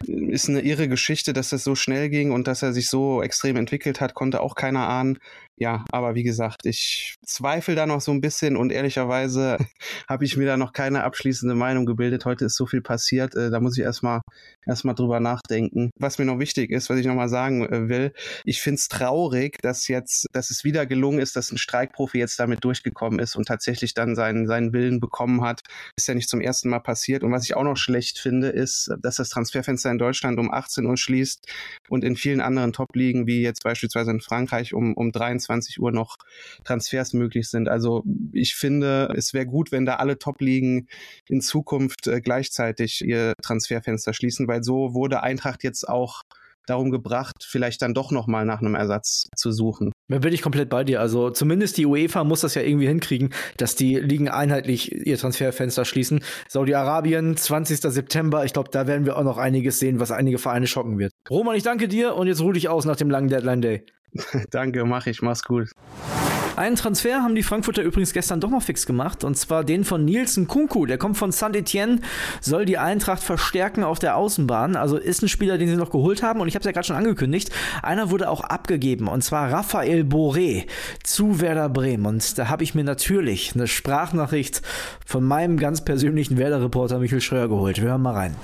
ist 0.05 0.47
eine 0.47 0.61
irre 0.61 0.87
Geschichte, 0.87 1.33
dass 1.33 1.49
das 1.49 1.63
so 1.63 1.75
schnell 1.75 2.09
ging 2.09 2.31
und 2.31 2.47
dass 2.47 2.61
er 2.61 2.71
sich 2.71 2.89
so 2.89 3.23
extrem 3.23 3.55
entwickelt 3.55 3.99
hat, 3.99 4.13
konnte 4.13 4.41
auch 4.41 4.55
keiner 4.55 4.87
ahnen. 4.87 5.17
Ja, 5.59 5.85
aber 5.91 6.15
wie 6.15 6.23
gesagt, 6.23 6.65
ich 6.65 7.15
zweifle 7.25 7.75
da 7.75 7.85
noch 7.85 8.01
so 8.01 8.11
ein 8.11 8.21
bisschen 8.21 8.57
und 8.57 8.71
ehrlicherweise 8.71 9.57
habe 10.09 10.25
ich 10.25 10.37
mir 10.37 10.45
da 10.45 10.57
noch 10.57 10.73
keine 10.73 11.03
abschließende 11.03 11.55
Meinung 11.55 11.85
gebildet. 11.85 12.25
Heute 12.25 12.45
ist 12.45 12.55
so 12.55 12.65
viel 12.65 12.81
passiert, 12.81 13.35
äh, 13.35 13.49
da 13.49 13.59
muss 13.59 13.77
ich 13.77 13.83
erstmal 13.83 14.21
erstmal 14.65 14.95
drüber 14.95 15.19
nachdenken. 15.19 15.91
Was 15.97 16.19
mir 16.19 16.25
noch 16.25 16.39
wichtig 16.39 16.71
ist, 16.71 16.89
was 16.89 16.99
ich 16.99 17.05
nochmal 17.05 17.29
sagen 17.29 17.65
äh, 17.65 17.89
will, 17.89 18.13
ich 18.43 18.61
finde 18.61 18.79
es 18.79 18.87
traurig, 18.87 19.57
dass 19.61 19.87
jetzt, 19.87 20.27
dass 20.33 20.49
es 20.49 20.63
wieder 20.63 20.85
gelungen 20.85 21.19
ist, 21.19 21.35
dass 21.35 21.51
ein 21.51 21.57
Streikprofi 21.57 22.19
jetzt 22.19 22.39
damit 22.39 22.63
durchgekommen 22.63 23.19
ist 23.19 23.35
und 23.35 23.47
tatsächlich 23.47 23.93
dann 23.93 24.15
seinen, 24.15 24.47
seinen 24.47 24.73
Willen 24.73 24.99
bekommen 24.99 25.41
hat. 25.41 25.61
Ist 25.95 26.07
ja 26.07 26.13
nicht 26.13 26.29
zum 26.29 26.41
ersten 26.41 26.69
Mal 26.69 26.79
passiert. 26.79 27.23
Und 27.23 27.31
was 27.31 27.45
ich 27.45 27.55
auch 27.55 27.63
noch 27.63 27.77
schlecht 27.77 28.19
finde, 28.19 28.49
ist, 28.49 28.91
dass 29.01 29.15
das 29.15 29.29
Transferfenster 29.29 29.67
Fenster 29.67 29.91
in 29.91 29.97
Deutschland 29.97 30.39
um 30.39 30.51
18 30.51 30.85
Uhr 30.85 30.97
schließt 30.97 31.45
und 31.89 32.03
in 32.03 32.15
vielen 32.15 32.41
anderen 32.41 32.73
Top-Ligen, 32.73 33.27
wie 33.27 33.41
jetzt 33.41 33.63
beispielsweise 33.63 34.11
in 34.11 34.21
Frankreich, 34.21 34.73
um, 34.73 34.93
um 34.93 35.11
23 35.11 35.46
Uhr 35.79 35.91
noch 35.91 36.17
Transfers 36.63 37.13
möglich 37.13 37.49
sind. 37.49 37.69
Also 37.69 38.03
ich 38.31 38.55
finde, 38.55 39.13
es 39.15 39.33
wäre 39.33 39.45
gut, 39.45 39.71
wenn 39.71 39.85
da 39.85 39.95
alle 39.95 40.17
Top-Ligen 40.17 40.87
in 41.27 41.41
Zukunft 41.41 42.07
äh, 42.07 42.21
gleichzeitig 42.21 43.01
ihr 43.03 43.33
Transferfenster 43.41 44.13
schließen, 44.13 44.47
weil 44.47 44.63
so 44.63 44.93
wurde 44.93 45.23
Eintracht 45.23 45.63
jetzt 45.63 45.87
auch 45.87 46.23
darum 46.67 46.91
gebracht, 46.91 47.45
vielleicht 47.47 47.81
dann 47.81 47.93
doch 47.93 48.11
nochmal 48.11 48.45
nach 48.45 48.61
einem 48.61 48.75
Ersatz 48.75 49.27
zu 49.35 49.51
suchen. 49.51 49.91
Da 50.09 50.19
bin 50.19 50.33
ich 50.33 50.41
komplett 50.41 50.69
bei 50.69 50.83
dir. 50.83 51.01
Also 51.01 51.31
zumindest 51.31 51.77
die 51.77 51.85
UEFA 51.85 52.23
muss 52.23 52.41
das 52.41 52.55
ja 52.55 52.61
irgendwie 52.61 52.87
hinkriegen, 52.87 53.33
dass 53.57 53.75
die 53.75 53.95
Ligen 53.95 54.29
einheitlich 54.29 54.91
ihr 55.07 55.17
Transferfenster 55.17 55.85
schließen. 55.85 56.21
Saudi-Arabien, 56.47 57.35
20. 57.35 57.79
September. 57.79 58.45
Ich 58.45 58.53
glaube, 58.53 58.69
da 58.71 58.87
werden 58.87 59.05
wir 59.05 59.17
auch 59.17 59.23
noch 59.23 59.37
einiges 59.37 59.79
sehen, 59.79 59.99
was 59.99 60.11
einige 60.11 60.37
Vereine 60.37 60.67
schocken 60.67 60.99
wird. 60.99 61.11
Roman, 61.29 61.55
ich 61.55 61.63
danke 61.63 61.87
dir 61.87 62.15
und 62.15 62.27
jetzt 62.27 62.41
ruh 62.41 62.51
dich 62.51 62.69
aus 62.69 62.85
nach 62.85 62.95
dem 62.95 63.09
langen 63.09 63.29
Deadline 63.29 63.61
Day. 63.61 63.85
danke, 64.51 64.85
mach 64.85 65.07
ich. 65.07 65.21
Mach's 65.21 65.43
gut. 65.43 65.69
Einen 66.57 66.75
Transfer 66.75 67.21
haben 67.21 67.35
die 67.35 67.43
Frankfurter 67.43 67.83
übrigens 67.83 68.13
gestern 68.13 68.39
doch 68.39 68.49
noch 68.49 68.63
fix 68.63 68.87
gemacht, 68.87 69.23
und 69.23 69.37
zwar 69.37 69.63
den 69.63 69.83
von 69.83 70.03
Nielsen 70.03 70.47
Kunku. 70.47 70.87
Der 70.87 70.97
kommt 70.97 71.15
von 71.15 71.31
Saint-Etienne, 71.31 71.99
soll 72.41 72.65
die 72.65 72.79
Eintracht 72.79 73.21
verstärken 73.21 73.83
auf 73.83 73.99
der 73.99 74.17
Außenbahn. 74.17 74.75
Also 74.75 74.97
ist 74.97 75.21
ein 75.21 75.29
Spieler, 75.29 75.59
den 75.59 75.67
sie 75.67 75.75
noch 75.75 75.91
geholt 75.91 76.23
haben, 76.23 76.41
und 76.41 76.47
ich 76.47 76.55
habe 76.55 76.61
es 76.61 76.65
ja 76.65 76.71
gerade 76.71 76.87
schon 76.87 76.95
angekündigt. 76.95 77.51
Einer 77.83 78.09
wurde 78.09 78.27
auch 78.27 78.41
abgegeben, 78.41 79.07
und 79.07 79.23
zwar 79.23 79.51
Raphael 79.51 80.01
Boré 80.01 80.65
zu 81.03 81.41
Werder 81.41 81.69
Bremen. 81.69 82.07
Und 82.07 82.39
da 82.39 82.49
habe 82.49 82.63
ich 82.63 82.73
mir 82.73 82.83
natürlich 82.83 83.53
eine 83.53 83.67
Sprachnachricht 83.67 84.63
von 85.05 85.23
meinem 85.23 85.57
ganz 85.57 85.85
persönlichen 85.85 86.39
Werder-Reporter 86.39 86.97
Michael 86.97 87.21
Schröer 87.21 87.49
geholt. 87.49 87.79
Wir 87.79 87.89
hören 87.89 88.01
mal 88.01 88.15
rein. 88.15 88.35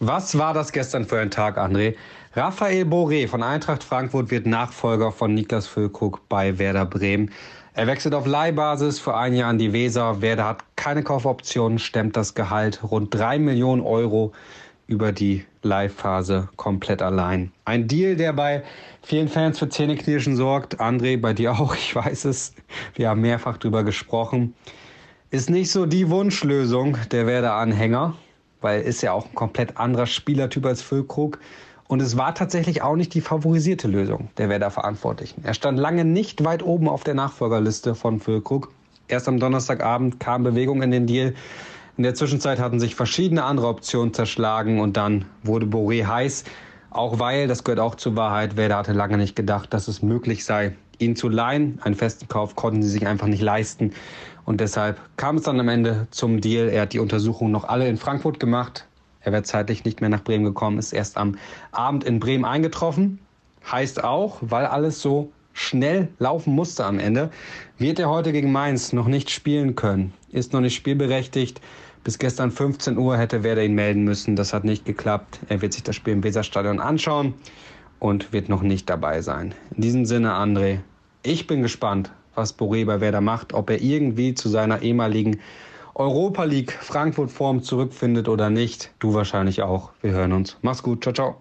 Was 0.00 0.36
war 0.36 0.52
das 0.52 0.72
gestern 0.72 1.04
für 1.04 1.20
ein 1.20 1.30
Tag, 1.30 1.58
André? 1.58 1.94
Raphael 2.32 2.84
Boré 2.84 3.26
von 3.26 3.42
Eintracht 3.42 3.82
Frankfurt 3.82 4.30
wird 4.30 4.46
Nachfolger 4.46 5.10
von 5.10 5.34
Niklas 5.34 5.66
Füllkrug 5.66 6.28
bei 6.28 6.60
Werder 6.60 6.86
Bremen. 6.86 7.32
Er 7.74 7.88
wechselt 7.88 8.14
auf 8.14 8.24
Leihbasis 8.24 9.00
für 9.00 9.16
ein 9.16 9.34
Jahr 9.34 9.50
an 9.50 9.58
die 9.58 9.72
Weser. 9.72 10.22
Werder 10.22 10.46
hat 10.46 10.62
keine 10.76 11.02
Kaufoptionen, 11.02 11.80
stemmt 11.80 12.16
das 12.16 12.34
Gehalt 12.34 12.84
rund 12.84 13.12
3 13.12 13.40
Millionen 13.40 13.82
Euro 13.82 14.30
über 14.86 15.10
die 15.10 15.44
Live-Phase 15.64 16.48
komplett 16.54 17.02
allein. 17.02 17.50
Ein 17.64 17.88
Deal, 17.88 18.14
der 18.14 18.32
bei 18.32 18.62
vielen 19.02 19.26
Fans 19.26 19.58
für 19.58 19.68
Zähneknirschen 19.68 20.36
sorgt. 20.36 20.80
André, 20.80 21.20
bei 21.20 21.32
dir 21.32 21.50
auch, 21.58 21.74
ich 21.74 21.96
weiß 21.96 22.26
es. 22.26 22.54
Wir 22.94 23.08
haben 23.08 23.22
mehrfach 23.22 23.56
drüber 23.56 23.82
gesprochen. 23.82 24.54
Ist 25.32 25.50
nicht 25.50 25.72
so 25.72 25.84
die 25.84 26.08
Wunschlösung 26.08 26.96
der 27.10 27.26
Werder-Anhänger 27.26 28.14
weil 28.60 28.82
ist 28.82 29.02
ja 29.02 29.12
auch 29.12 29.26
ein 29.26 29.34
komplett 29.34 29.76
anderer 29.76 30.06
Spielertyp 30.06 30.66
als 30.66 30.82
Füllkrug. 30.82 31.38
Und 31.90 32.00
es 32.00 32.16
war 32.16 32.36
tatsächlich 32.36 32.82
auch 32.82 32.94
nicht 32.94 33.14
die 33.14 33.20
favorisierte 33.20 33.88
Lösung 33.88 34.28
der 34.38 34.48
Werder-Verantwortlichen. 34.48 35.42
Er 35.42 35.54
stand 35.54 35.76
lange 35.76 36.04
nicht 36.04 36.44
weit 36.44 36.62
oben 36.62 36.88
auf 36.88 37.02
der 37.02 37.14
Nachfolgerliste 37.14 37.96
von 37.96 38.20
Füllkrug. 38.20 38.70
Erst 39.08 39.26
am 39.26 39.40
Donnerstagabend 39.40 40.20
kam 40.20 40.44
Bewegung 40.44 40.82
in 40.82 40.92
den 40.92 41.08
Deal. 41.08 41.34
In 41.96 42.04
der 42.04 42.14
Zwischenzeit 42.14 42.60
hatten 42.60 42.78
sich 42.78 42.94
verschiedene 42.94 43.42
andere 43.42 43.66
Optionen 43.66 44.14
zerschlagen 44.14 44.78
und 44.78 44.96
dann 44.96 45.24
wurde 45.42 45.66
Boré 45.66 46.06
heiß. 46.06 46.44
Auch 46.90 47.18
weil, 47.18 47.48
das 47.48 47.64
gehört 47.64 47.80
auch 47.80 47.96
zur 47.96 48.14
Wahrheit, 48.14 48.56
Werder 48.56 48.76
hatte 48.76 48.92
lange 48.92 49.16
nicht 49.16 49.34
gedacht, 49.34 49.74
dass 49.74 49.88
es 49.88 50.00
möglich 50.00 50.44
sei, 50.44 50.76
ihn 51.00 51.16
zu 51.16 51.28
leihen. 51.28 51.80
Einen 51.82 51.96
festen 51.96 52.28
Kauf 52.28 52.54
konnten 52.54 52.84
sie 52.84 52.90
sich 52.90 53.08
einfach 53.08 53.26
nicht 53.26 53.42
leisten. 53.42 53.94
Und 54.44 54.60
deshalb 54.60 55.00
kam 55.16 55.38
es 55.38 55.42
dann 55.42 55.58
am 55.58 55.68
Ende 55.68 56.06
zum 56.12 56.40
Deal. 56.40 56.68
Er 56.68 56.82
hat 56.82 56.92
die 56.92 57.00
Untersuchungen 57.00 57.50
noch 57.50 57.64
alle 57.64 57.88
in 57.88 57.96
Frankfurt 57.96 58.38
gemacht. 58.38 58.86
Er 59.22 59.32
wäre 59.32 59.42
zeitlich 59.42 59.84
nicht 59.84 60.00
mehr 60.00 60.10
nach 60.10 60.24
Bremen 60.24 60.44
gekommen, 60.44 60.78
ist 60.78 60.92
erst 60.92 61.16
am 61.16 61.36
Abend 61.72 62.04
in 62.04 62.20
Bremen 62.20 62.44
eingetroffen. 62.44 63.18
Heißt 63.70 64.02
auch, 64.02 64.38
weil 64.40 64.66
alles 64.66 65.02
so 65.02 65.30
schnell 65.52 66.08
laufen 66.18 66.54
musste 66.54 66.84
am 66.84 66.98
Ende, 66.98 67.30
wird 67.78 67.98
er 67.98 68.08
heute 68.08 68.32
gegen 68.32 68.52
Mainz 68.52 68.92
noch 68.92 69.06
nicht 69.06 69.30
spielen 69.30 69.74
können. 69.74 70.12
Ist 70.30 70.52
noch 70.52 70.60
nicht 70.60 70.74
spielberechtigt. 70.74 71.60
Bis 72.02 72.18
gestern 72.18 72.50
15 72.50 72.96
Uhr 72.96 73.18
hätte 73.18 73.42
Werder 73.42 73.62
ihn 73.62 73.74
melden 73.74 74.04
müssen. 74.04 74.36
Das 74.36 74.54
hat 74.54 74.64
nicht 74.64 74.86
geklappt. 74.86 75.38
Er 75.48 75.60
wird 75.60 75.74
sich 75.74 75.82
das 75.82 75.96
Spiel 75.96 76.14
im 76.14 76.24
Weserstadion 76.24 76.80
anschauen 76.80 77.34
und 77.98 78.32
wird 78.32 78.48
noch 78.48 78.62
nicht 78.62 78.88
dabei 78.88 79.20
sein. 79.20 79.54
In 79.76 79.82
diesem 79.82 80.06
Sinne, 80.06 80.32
André, 80.32 80.78
ich 81.22 81.46
bin 81.46 81.60
gespannt, 81.60 82.10
was 82.34 82.58
Boré 82.58 82.86
bei 82.86 83.02
Werder 83.02 83.20
macht, 83.20 83.52
ob 83.52 83.68
er 83.68 83.82
irgendwie 83.82 84.32
zu 84.34 84.48
seiner 84.48 84.80
ehemaligen 84.80 85.40
Europa 85.94 86.44
League 86.44 86.72
Frankfurt 86.72 87.30
Form 87.30 87.62
zurückfindet 87.62 88.28
oder 88.28 88.50
nicht. 88.50 88.92
Du 88.98 89.14
wahrscheinlich 89.14 89.62
auch. 89.62 89.90
Wir 90.02 90.12
hören 90.12 90.32
uns. 90.32 90.56
Mach's 90.62 90.82
gut. 90.82 91.02
Ciao, 91.02 91.12
ciao. 91.12 91.36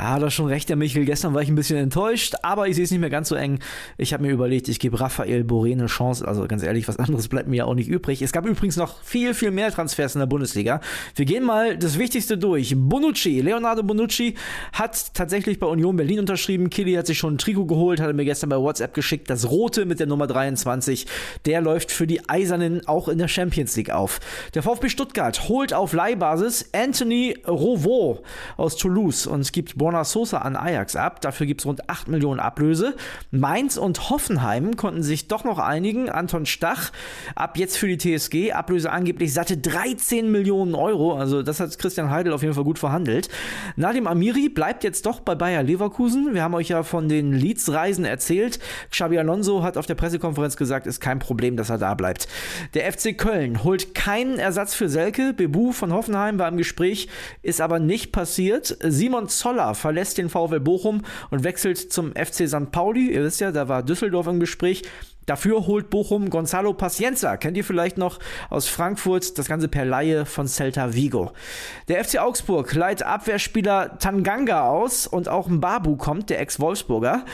Ja, 0.00 0.18
da 0.18 0.30
schon 0.30 0.46
recht, 0.46 0.70
der 0.70 0.76
Michel. 0.76 1.04
Gestern 1.04 1.34
war 1.34 1.42
ich 1.42 1.50
ein 1.50 1.54
bisschen 1.54 1.76
enttäuscht, 1.76 2.34
aber 2.40 2.68
ich 2.68 2.76
sehe 2.76 2.84
es 2.84 2.90
nicht 2.90 3.00
mehr 3.00 3.10
ganz 3.10 3.28
so 3.28 3.34
eng. 3.34 3.58
Ich 3.98 4.14
habe 4.14 4.22
mir 4.22 4.30
überlegt, 4.30 4.68
ich 4.68 4.78
gebe 4.78 4.98
Raphael 4.98 5.42
Boré 5.42 5.72
eine 5.72 5.88
Chance. 5.88 6.26
Also 6.26 6.46
ganz 6.48 6.62
ehrlich, 6.62 6.88
was 6.88 6.98
anderes 6.98 7.28
bleibt 7.28 7.48
mir 7.48 7.56
ja 7.56 7.64
auch 7.66 7.74
nicht 7.74 7.88
übrig. 7.90 8.22
Es 8.22 8.32
gab 8.32 8.46
übrigens 8.46 8.78
noch 8.78 9.02
viel, 9.02 9.34
viel 9.34 9.50
mehr 9.50 9.70
Transfers 9.70 10.14
in 10.14 10.20
der 10.20 10.26
Bundesliga. 10.26 10.80
Wir 11.16 11.26
gehen 11.26 11.44
mal 11.44 11.76
das 11.76 11.98
Wichtigste 11.98 12.38
durch. 12.38 12.74
Bonucci, 12.74 13.42
Leonardo 13.42 13.82
Bonucci 13.82 14.36
hat 14.72 15.12
tatsächlich 15.12 15.58
bei 15.58 15.66
Union 15.66 15.96
Berlin 15.96 16.20
unterschrieben. 16.20 16.70
Kili 16.70 16.94
hat 16.94 17.06
sich 17.06 17.18
schon 17.18 17.34
ein 17.34 17.38
Trikot 17.38 17.66
geholt, 17.66 18.00
hat 18.00 18.06
er 18.06 18.14
mir 18.14 18.24
gestern 18.24 18.48
bei 18.48 18.56
WhatsApp 18.58 18.94
geschickt. 18.94 19.28
Das 19.28 19.50
rote 19.50 19.84
mit 19.84 20.00
der 20.00 20.06
Nummer 20.06 20.26
23. 20.26 21.04
Der 21.44 21.60
läuft 21.60 21.92
für 21.92 22.06
die 22.06 22.26
Eisernen 22.26 22.86
auch 22.88 23.08
in 23.08 23.18
der 23.18 23.28
Champions 23.28 23.76
League 23.76 23.90
auf. 23.90 24.18
Der 24.54 24.62
VfB 24.62 24.88
Stuttgart 24.88 25.50
holt 25.50 25.74
auf 25.74 25.92
Leihbasis 25.92 26.70
Anthony 26.72 27.36
Rovaux 27.46 28.22
aus 28.56 28.76
Toulouse 28.76 29.26
und 29.26 29.52
gibt 29.52 29.76
Borna 29.76 29.89
Borna 29.90 30.04
Sosa 30.04 30.38
an 30.38 30.54
Ajax 30.54 30.94
ab. 30.94 31.20
Dafür 31.20 31.46
gibt 31.46 31.62
es 31.62 31.66
rund 31.66 31.90
8 31.90 32.06
Millionen 32.06 32.38
Ablöse. 32.38 32.94
Mainz 33.32 33.76
und 33.76 34.08
Hoffenheim 34.08 34.76
konnten 34.76 35.02
sich 35.02 35.26
doch 35.26 35.42
noch 35.42 35.58
einigen. 35.58 36.08
Anton 36.08 36.46
Stach 36.46 36.92
ab 37.34 37.58
jetzt 37.58 37.76
für 37.76 37.88
die 37.88 37.98
TSG. 37.98 38.52
Ablöse 38.52 38.92
angeblich 38.92 39.34
satte 39.34 39.56
13 39.56 40.30
Millionen 40.30 40.76
Euro. 40.76 41.16
Also 41.16 41.42
das 41.42 41.58
hat 41.58 41.76
Christian 41.76 42.08
Heidel 42.08 42.32
auf 42.32 42.42
jeden 42.42 42.54
Fall 42.54 42.62
gut 42.62 42.78
verhandelt. 42.78 43.30
Nadim 43.74 44.06
Amiri 44.06 44.48
bleibt 44.48 44.84
jetzt 44.84 45.06
doch 45.06 45.18
bei 45.18 45.34
Bayer 45.34 45.64
Leverkusen. 45.64 46.34
Wir 46.34 46.44
haben 46.44 46.54
euch 46.54 46.68
ja 46.68 46.84
von 46.84 47.08
den 47.08 47.32
Leeds-Reisen 47.32 48.04
erzählt. 48.04 48.60
Xabi 48.92 49.18
Alonso 49.18 49.64
hat 49.64 49.76
auf 49.76 49.86
der 49.86 49.96
Pressekonferenz 49.96 50.56
gesagt, 50.56 50.86
ist 50.86 51.00
kein 51.00 51.18
Problem, 51.18 51.56
dass 51.56 51.68
er 51.68 51.78
da 51.78 51.94
bleibt. 51.94 52.28
Der 52.74 52.92
FC 52.92 53.18
Köln 53.18 53.64
holt 53.64 53.96
keinen 53.96 54.38
Ersatz 54.38 54.72
für 54.72 54.88
Selke. 54.88 55.32
Bebu 55.32 55.72
von 55.72 55.92
Hoffenheim 55.92 56.38
war 56.38 56.46
im 56.46 56.58
Gespräch, 56.58 57.08
ist 57.42 57.60
aber 57.60 57.80
nicht 57.80 58.12
passiert. 58.12 58.76
Simon 58.80 59.28
Zoller 59.28 59.74
verlässt 59.80 60.18
den 60.18 60.28
VfL 60.28 60.60
Bochum 60.60 61.02
und 61.30 61.44
wechselt 61.44 61.92
zum 61.92 62.12
FC 62.12 62.48
St. 62.48 62.70
Pauli. 62.70 63.12
Ihr 63.12 63.24
wisst 63.24 63.40
ja, 63.40 63.50
da 63.50 63.68
war 63.68 63.82
Düsseldorf 63.82 64.26
im 64.26 64.40
Gespräch. 64.40 64.82
Dafür 65.30 65.68
holt 65.68 65.90
Bochum 65.90 66.28
Gonzalo 66.28 66.72
Pacienza. 66.72 67.36
Kennt 67.36 67.56
ihr 67.56 67.62
vielleicht 67.62 67.98
noch 67.98 68.18
aus 68.48 68.66
Frankfurt? 68.66 69.38
Das 69.38 69.46
Ganze 69.46 69.68
per 69.68 69.84
Laie 69.84 70.26
von 70.26 70.48
Celta 70.48 70.92
Vigo. 70.92 71.30
Der 71.86 72.04
FC 72.04 72.18
Augsburg 72.18 72.74
leiht 72.74 73.04
Abwehrspieler 73.04 73.96
Tanganga 74.00 74.68
aus 74.68 75.06
und 75.06 75.28
auch 75.28 75.46
Mbabu 75.46 75.94
kommt, 75.94 76.30
der 76.30 76.40
Ex-Wolfsburger. 76.40 77.24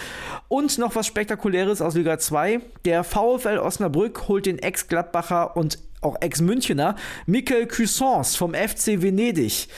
Und 0.48 0.76
noch 0.76 0.94
was 0.94 1.06
Spektakuläres 1.06 1.80
aus 1.80 1.94
Liga 1.94 2.18
2. 2.18 2.61
Der 2.85 3.02
VfL 3.02 3.56
Osnabrück 3.56 4.28
holt 4.28 4.44
den 4.44 4.59
Ex-Gladbacher 4.59 5.56
und 5.56 5.78
auch 6.02 6.16
Ex-Münchener 6.20 6.96
Mikel 7.24 7.66
Cuisance 7.66 8.37
vom 8.37 8.52
FC 8.52 9.00
Venedig. 9.00 9.68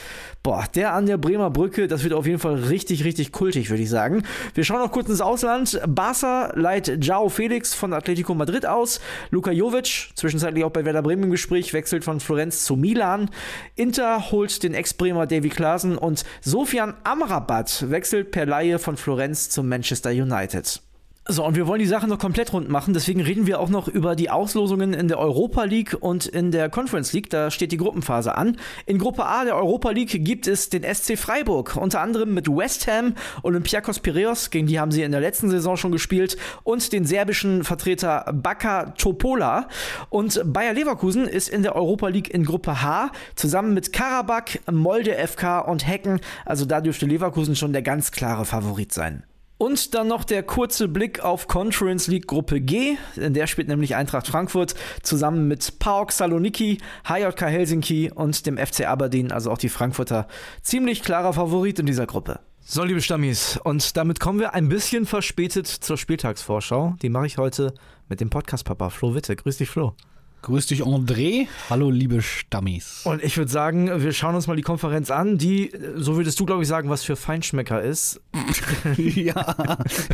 Boah, 0.41 0.65
der 0.73 0.93
an 0.93 1.05
der 1.05 1.17
Bremer 1.17 1.49
Brücke, 1.49 1.89
das 1.89 2.03
wird 2.03 2.13
auf 2.13 2.25
jeden 2.25 2.39
Fall 2.39 2.55
richtig, 2.55 3.03
richtig 3.03 3.33
kultig, 3.33 3.69
würde 3.69 3.83
ich 3.83 3.89
sagen. 3.89 4.23
Wir 4.53 4.63
schauen 4.63 4.79
noch 4.79 4.91
kurz 4.91 5.09
ins 5.09 5.19
Ausland. 5.19 5.81
Barca 5.85 6.53
leiht 6.55 7.03
Jao 7.03 7.27
Felix 7.27 7.73
von 7.73 7.91
Atletico 7.91 8.08
Madrid 8.35 8.65
aus. 8.65 8.99
Luka 9.31 9.51
Jovic, 9.51 10.09
zwischenzeitlich 10.15 10.63
auch 10.63 10.71
bei 10.71 10.85
Werder 10.85 11.01
Bremen 11.01 11.23
im 11.23 11.31
Gespräch, 11.31 11.73
wechselt 11.73 12.03
von 12.03 12.19
Florenz 12.19 12.65
zu 12.65 12.75
Milan. 12.75 13.29
Inter 13.75 14.31
holt 14.31 14.63
den 14.63 14.73
Ex-Bremer 14.73 15.27
Davy 15.27 15.49
Klaasen 15.49 15.97
und 15.97 16.23
Sofian 16.41 16.95
Amrabat 17.03 17.89
wechselt 17.89 18.31
per 18.31 18.45
Laie 18.45 18.79
von 18.79 18.97
Florenz 18.97 19.49
zu 19.49 19.63
Manchester 19.63 20.09
United. 20.09 20.81
So, 21.31 21.45
und 21.45 21.55
wir 21.55 21.67
wollen 21.67 21.77
die 21.77 21.85
Sache 21.85 22.07
noch 22.07 22.17
komplett 22.17 22.53
rund 22.53 22.69
machen, 22.69 22.95
deswegen 22.95 23.21
reden 23.21 23.45
wir 23.45 23.59
auch 23.59 23.69
noch 23.69 23.87
über 23.87 24.15
die 24.15 24.31
Auslosungen 24.31 24.95
in 24.95 25.07
der 25.07 25.19
Europa 25.19 25.63
League 25.63 25.95
und 25.99 26.25
in 26.25 26.49
der 26.49 26.69
Conference 26.69 27.13
League. 27.13 27.29
Da 27.29 27.51
steht 27.51 27.71
die 27.71 27.77
Gruppenphase 27.77 28.35
an. 28.35 28.57
In 28.87 28.97
Gruppe 28.97 29.27
A 29.27 29.43
der 29.43 29.55
Europa 29.55 29.91
League 29.91 30.25
gibt 30.25 30.47
es 30.47 30.69
den 30.69 30.81
SC 30.81 31.19
Freiburg, 31.19 31.75
unter 31.75 32.01
anderem 32.01 32.33
mit 32.33 32.47
West 32.47 32.87
Ham, 32.87 33.13
Olympiakos 33.43 33.99
Piraeus, 33.99 34.49
gegen 34.49 34.65
die 34.65 34.79
haben 34.79 34.89
sie 34.89 35.03
in 35.03 35.11
der 35.11 35.21
letzten 35.21 35.51
Saison 35.51 35.77
schon 35.77 35.91
gespielt, 35.91 36.35
und 36.63 36.91
den 36.93 37.05
serbischen 37.05 37.63
Vertreter 37.63 38.25
Baka 38.33 38.95
Topola. 38.97 39.67
Und 40.09 40.41
Bayer 40.51 40.73
Leverkusen 40.73 41.27
ist 41.27 41.47
in 41.47 41.61
der 41.61 41.75
Europa 41.75 42.07
League 42.07 42.33
in 42.33 42.43
Gruppe 42.43 42.81
H, 42.81 43.11
zusammen 43.35 43.75
mit 43.75 43.93
Karabakh, 43.93 44.61
Molde 44.71 45.15
FK 45.27 45.59
und 45.59 45.87
Hecken. 45.87 46.21
Also 46.43 46.65
da 46.65 46.81
dürfte 46.81 47.05
Leverkusen 47.05 47.55
schon 47.55 47.71
der 47.71 47.83
ganz 47.83 48.11
klare 48.11 48.45
Favorit 48.45 48.91
sein. 48.91 49.25
Und 49.59 49.93
dann 49.93 50.07
noch 50.07 50.23
der 50.23 50.41
kurze 50.41 50.87
Blick 50.87 51.19
auf 51.19 51.47
Conference 51.47 52.07
League 52.07 52.27
Gruppe 52.27 52.61
G. 52.61 52.95
In 53.17 53.33
der 53.33 53.45
spielt 53.45 53.67
nämlich 53.67 53.93
Eintracht 53.93 54.25
Frankfurt 54.25 54.73
zusammen 55.03 55.49
mit 55.49 55.79
PAOK 55.79 56.13
Saloniki, 56.13 56.77
HJK 57.05 57.41
Helsinki 57.41 58.09
und 58.09 58.45
dem 58.45 58.57
FC 58.57 58.87
Aberdeen, 58.87 59.33
also 59.33 59.51
auch 59.51 59.57
die 59.57 59.67
Frankfurter, 59.67 60.29
ziemlich 60.61 61.03
klarer 61.03 61.33
Favorit 61.33 61.77
in 61.77 61.85
dieser 61.85 62.05
Gruppe. 62.05 62.39
So, 62.61 62.85
liebe 62.85 63.01
Stammis, 63.01 63.59
und 63.61 63.97
damit 63.97 64.21
kommen 64.21 64.39
wir 64.39 64.53
ein 64.53 64.69
bisschen 64.69 65.05
verspätet 65.05 65.67
zur 65.67 65.97
Spieltagsvorschau. 65.97 66.95
Die 67.01 67.09
mache 67.09 67.25
ich 67.25 67.37
heute 67.37 67.73
mit 68.07 68.21
dem 68.21 68.29
Podcast-Papa 68.29 68.89
Flo 68.89 69.13
Witte. 69.13 69.35
Grüß 69.35 69.57
dich, 69.57 69.69
Flo. 69.69 69.93
Grüß 70.41 70.67
dich, 70.67 70.83
André. 70.83 71.47
Hallo, 71.69 71.89
liebe 71.89 72.21
Stammis. 72.21 73.01
Und 73.03 73.21
ich 73.21 73.35
würde 73.35 73.51
sagen, 73.51 74.01
wir 74.01 74.13
schauen 74.13 74.35
uns 74.35 74.47
mal 74.47 74.55
die 74.55 74.61
Konferenz 74.61 75.11
an, 75.11 75.37
die, 75.37 75.69
so 75.95 76.15
würdest 76.15 76.39
du, 76.39 76.45
glaube 76.45 76.61
ich, 76.61 76.67
sagen, 76.69 76.89
was 76.89 77.03
für 77.03 77.17
Feinschmecker 77.17 77.81
ist. 77.81 78.21
ja, 78.97 79.55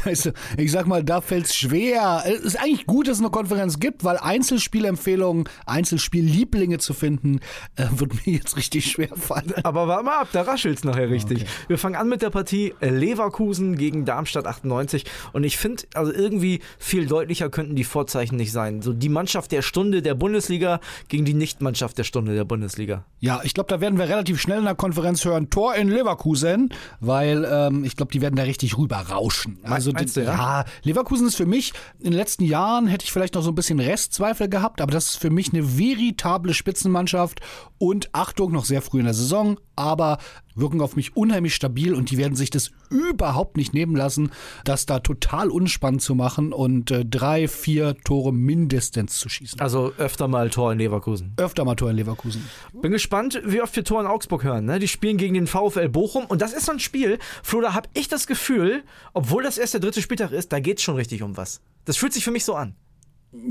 also, 0.03 0.31
ich 0.57 0.71
sag 0.71 0.87
mal, 0.87 1.03
da 1.03 1.21
fällt 1.21 1.45
es 1.45 1.55
schwer. 1.55 2.23
Es 2.25 2.39
ist 2.39 2.59
eigentlich 2.59 2.87
gut, 2.87 3.07
dass 3.07 3.17
es 3.17 3.19
eine 3.21 3.29
Konferenz 3.29 3.79
gibt, 3.79 4.03
weil 4.03 4.17
Einzelspielempfehlungen, 4.17 5.47
Einzelspiellieblinge 5.67 6.79
zu 6.79 6.95
finden, 6.95 7.39
äh, 7.75 7.85
wird 7.91 8.25
mir 8.25 8.33
jetzt 8.33 8.57
richtig 8.57 8.89
schwer 8.89 9.15
fallen. 9.15 9.53
Aber 9.63 9.87
warte 9.87 10.05
mal 10.05 10.21
ab, 10.21 10.29
da 10.31 10.41
raschelt 10.41 10.79
es 10.79 10.83
nachher 10.83 11.11
richtig. 11.11 11.43
Okay. 11.43 11.49
Wir 11.67 11.77
fangen 11.77 11.95
an 11.95 12.09
mit 12.09 12.23
der 12.23 12.31
Partie 12.31 12.73
Leverkusen 12.81 13.77
gegen 13.77 14.05
Darmstadt 14.05 14.47
98. 14.47 15.05
Und 15.33 15.43
ich 15.43 15.57
finde, 15.57 15.83
also 15.93 16.11
irgendwie 16.11 16.61
viel 16.79 17.05
deutlicher 17.05 17.51
könnten 17.51 17.75
die 17.75 17.83
Vorzeichen 17.83 18.37
nicht 18.37 18.51
sein. 18.51 18.81
So 18.81 18.91
die 18.91 19.09
Mannschaft 19.09 19.51
der 19.51 19.61
Stunde, 19.61 20.01
der 20.01 20.14
der 20.15 20.19
Bundesliga 20.19 20.79
gegen 21.07 21.25
die 21.25 21.33
Nichtmannschaft 21.33 21.97
der 21.97 22.03
Stunde 22.03 22.33
der 22.33 22.45
Bundesliga. 22.45 23.05
Ja, 23.19 23.41
ich 23.43 23.53
glaube, 23.53 23.67
da 23.69 23.81
werden 23.81 23.99
wir 23.99 24.07
relativ 24.07 24.39
schnell 24.39 24.59
in 24.59 24.65
der 24.65 24.75
Konferenz 24.75 25.23
hören, 25.25 25.49
Tor 25.49 25.75
in 25.75 25.89
Leverkusen, 25.89 26.69
weil 26.99 27.47
ähm, 27.49 27.83
ich 27.83 27.95
glaube, 27.95 28.11
die 28.11 28.21
werden 28.21 28.35
da 28.35 28.43
richtig 28.43 28.77
rüber 28.77 28.97
rauschen. 28.97 29.59
Also 29.63 29.91
Meinst 29.91 30.17
du, 30.17 30.21
ja? 30.21 30.33
ja, 30.33 30.65
Leverkusen 30.83 31.27
ist 31.27 31.35
für 31.35 31.45
mich, 31.45 31.73
in 31.99 32.11
den 32.11 32.13
letzten 32.13 32.45
Jahren 32.45 32.87
hätte 32.87 33.05
ich 33.05 33.11
vielleicht 33.11 33.35
noch 33.35 33.41
so 33.41 33.51
ein 33.51 33.55
bisschen 33.55 33.79
Restzweifel 33.79 34.47
gehabt, 34.47 34.81
aber 34.81 34.91
das 34.91 35.11
ist 35.11 35.17
für 35.17 35.29
mich 35.29 35.53
eine 35.53 35.77
veritable 35.77 36.53
Spitzenmannschaft 36.53 37.41
und 37.77 38.09
Achtung, 38.13 38.51
noch 38.51 38.65
sehr 38.65 38.81
früh 38.81 38.99
in 38.99 39.05
der 39.05 39.13
Saison, 39.13 39.59
aber 39.75 40.17
wirken 40.55 40.81
auf 40.81 40.95
mich 40.95 41.15
unheimlich 41.15 41.53
stabil 41.53 41.93
und 41.93 42.11
die 42.11 42.17
werden 42.17 42.35
sich 42.35 42.49
das 42.49 42.71
überhaupt 42.89 43.57
nicht 43.57 43.73
nehmen 43.73 43.95
lassen, 43.95 44.31
das 44.63 44.85
da 44.85 44.99
total 44.99 45.49
unspannend 45.49 46.01
zu 46.01 46.15
machen 46.15 46.53
und 46.53 46.91
äh, 46.91 47.05
drei, 47.05 47.47
vier 47.47 47.95
Tore 47.97 48.33
mindestens 48.33 49.19
zu 49.19 49.29
schießen. 49.29 49.59
Also 49.59 49.91
öfter 50.05 50.27
mal 50.27 50.51
Tor 50.51 50.71
in 50.71 50.77
Leverkusen. 50.77 51.33
Öfter 51.37 51.65
mal 51.65 51.73
Tor 51.73 51.89
in 51.89 51.95
Leverkusen. 51.95 52.47
Bin 52.73 52.91
gespannt, 52.91 53.41
wie 53.43 53.59
oft 53.59 53.75
wir 53.75 53.83
Tor 53.83 54.01
in 54.01 54.05
Augsburg 54.05 54.43
hören. 54.43 54.65
Ne? 54.65 54.77
Die 54.77 54.87
spielen 54.87 55.17
gegen 55.17 55.33
den 55.33 55.47
VfL 55.47 55.89
Bochum 55.89 56.25
und 56.25 56.43
das 56.43 56.53
ist 56.53 56.67
so 56.67 56.73
ein 56.73 56.79
Spiel, 56.79 57.17
Flo, 57.41 57.59
da 57.59 57.73
habe 57.73 57.89
ich 57.95 58.07
das 58.07 58.27
Gefühl, 58.27 58.83
obwohl 59.13 59.41
das 59.41 59.57
erst 59.57 59.73
der 59.73 59.81
dritte 59.81 60.03
Spieltag 60.03 60.31
ist, 60.31 60.53
da 60.53 60.59
geht 60.59 60.77
es 60.77 60.83
schon 60.83 60.95
richtig 60.95 61.23
um 61.23 61.37
was. 61.37 61.59
Das 61.85 61.97
fühlt 61.97 62.13
sich 62.13 62.23
für 62.23 62.29
mich 62.29 62.45
so 62.45 62.53
an. 62.53 62.75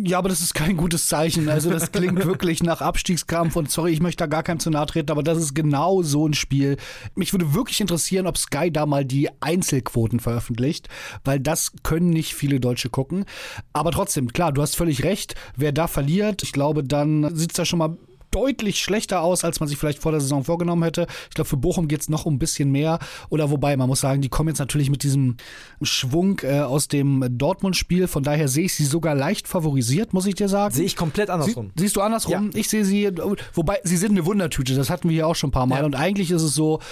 Ja, 0.03 0.19
aber 0.19 0.29
das 0.29 0.41
ist 0.41 0.55
kein 0.55 0.77
gutes 0.77 1.09
Zeichen. 1.09 1.49
Also 1.49 1.71
das 1.71 1.93
klingt 1.93 2.25
wirklich 2.25 2.63
nach 2.63 2.81
Abstiegskampf 2.81 3.57
und 3.57 3.71
sorry, 3.71 3.93
ich 3.93 4.01
möchte 4.01 4.25
da 4.25 4.27
gar 4.27 4.43
keinem 4.43 4.61
zu 4.61 4.71
nahe 4.71 4.87
treten, 4.87 5.11
aber 5.11 5.23
das 5.23 5.39
ist 5.39 5.55
genau 5.55 6.03
so 6.03 6.27
ein 6.27 6.35
Spiel. 6.35 6.77
Mich 7.15 7.33
würde 7.33 7.55
wirklich 7.55 7.81
interessieren, 7.81 8.27
ob 8.27 8.39
Sky 8.39 8.71
da 8.71 8.87
mal 8.87 9.05
die 9.05 9.29
Einzelquoten 9.41 10.21
veröffentlicht, 10.21 10.89
weil 11.25 11.41
das 11.41 11.73
können 11.83 12.11
nicht 12.11 12.35
viele 12.35 12.61
Deutsche 12.61 12.89
gucken. 12.89 13.25
Aber 13.73 13.91
trotzdem, 13.91 14.33
klar, 14.33 14.53
du 14.53 14.63
hast 14.63 14.77
völlig 14.77 15.05
recht. 15.05 15.35
Wer 15.57 15.73
da 15.73 15.87
verliert, 15.87 16.43
ich 16.43 16.53
glaube, 16.53 16.83
dann 16.83 17.35
sieht's 17.35 17.55
da 17.55 17.65
schon 17.65 17.79
mal 17.79 17.97
deutlich 18.35 18.81
schlechter 18.81 19.23
aus, 19.23 19.45
als 19.45 19.61
man 19.61 19.69
sich 19.69 19.79
vielleicht 19.79 20.01
vor 20.01 20.13
der 20.13 20.21
Saison 20.21 20.45
vorgenommen 20.45 20.83
hätte. 20.83 21.07
Ich 21.29 21.35
glaube, 21.35 21.49
für 21.49 21.57
Bochum 21.57 21.89
geht's 21.89 22.09
noch 22.09 22.27
um 22.27 22.35
ein 22.35 22.39
bisschen 22.39 22.71
mehr. 22.71 22.99
Oder 23.29 23.51
wobei, 23.51 23.77
man 23.77 23.89
muss 23.89 24.01
sagen, 24.01 24.23
die 24.23 24.29
kommen 24.29 24.49
jetzt 24.49 24.59
natürlich 24.59 24.91
mit 24.91 25.03
diesem 25.03 25.37
Schwung 25.83 26.41
äh, 26.43 26.61
aus 26.61 26.89
dem 26.89 27.25
Dortmund-Spiel. 27.31 28.09
Von 28.09 28.23
daher 28.23 28.49
sehe 28.49 28.65
ich 28.65 28.75
sie 28.75 28.85
sogar 28.85 29.15
leicht 29.15 29.47
favorisiert, 29.47 30.13
muss 30.13 30.27
ich 30.27 30.35
dir 30.35 30.49
sagen. 30.49 30.75
Sehe 30.75 30.85
ich 30.85 30.97
komplett 30.97 31.31
andersrum. 31.31 31.71
Sie, 31.77 31.85
siehst 31.85 31.97
du 31.97 32.01
andersrum? 32.01 32.51
Ich 32.55 32.69
sehe 32.69 32.85
sie, 32.85 33.11
wobei 33.55 33.79
sie 33.85 33.97
sind 33.97 34.13
eine 34.13 34.27
Wundertüte, 34.27 34.75
das 34.75 34.91
hatten 34.91 35.09
wir 35.09 35.15
hier 35.15 35.27
auch 35.27 35.37
schon 35.37 35.49
ein 35.49 35.53
paar 35.53 35.67
Mal. 35.67 35.81
Ja. 35.81 35.85
Und 35.85 35.95
eigentlich 35.95 36.31
ist 36.31 36.43
es 36.43 36.55
so, 36.55 36.81
ja, 36.81 36.85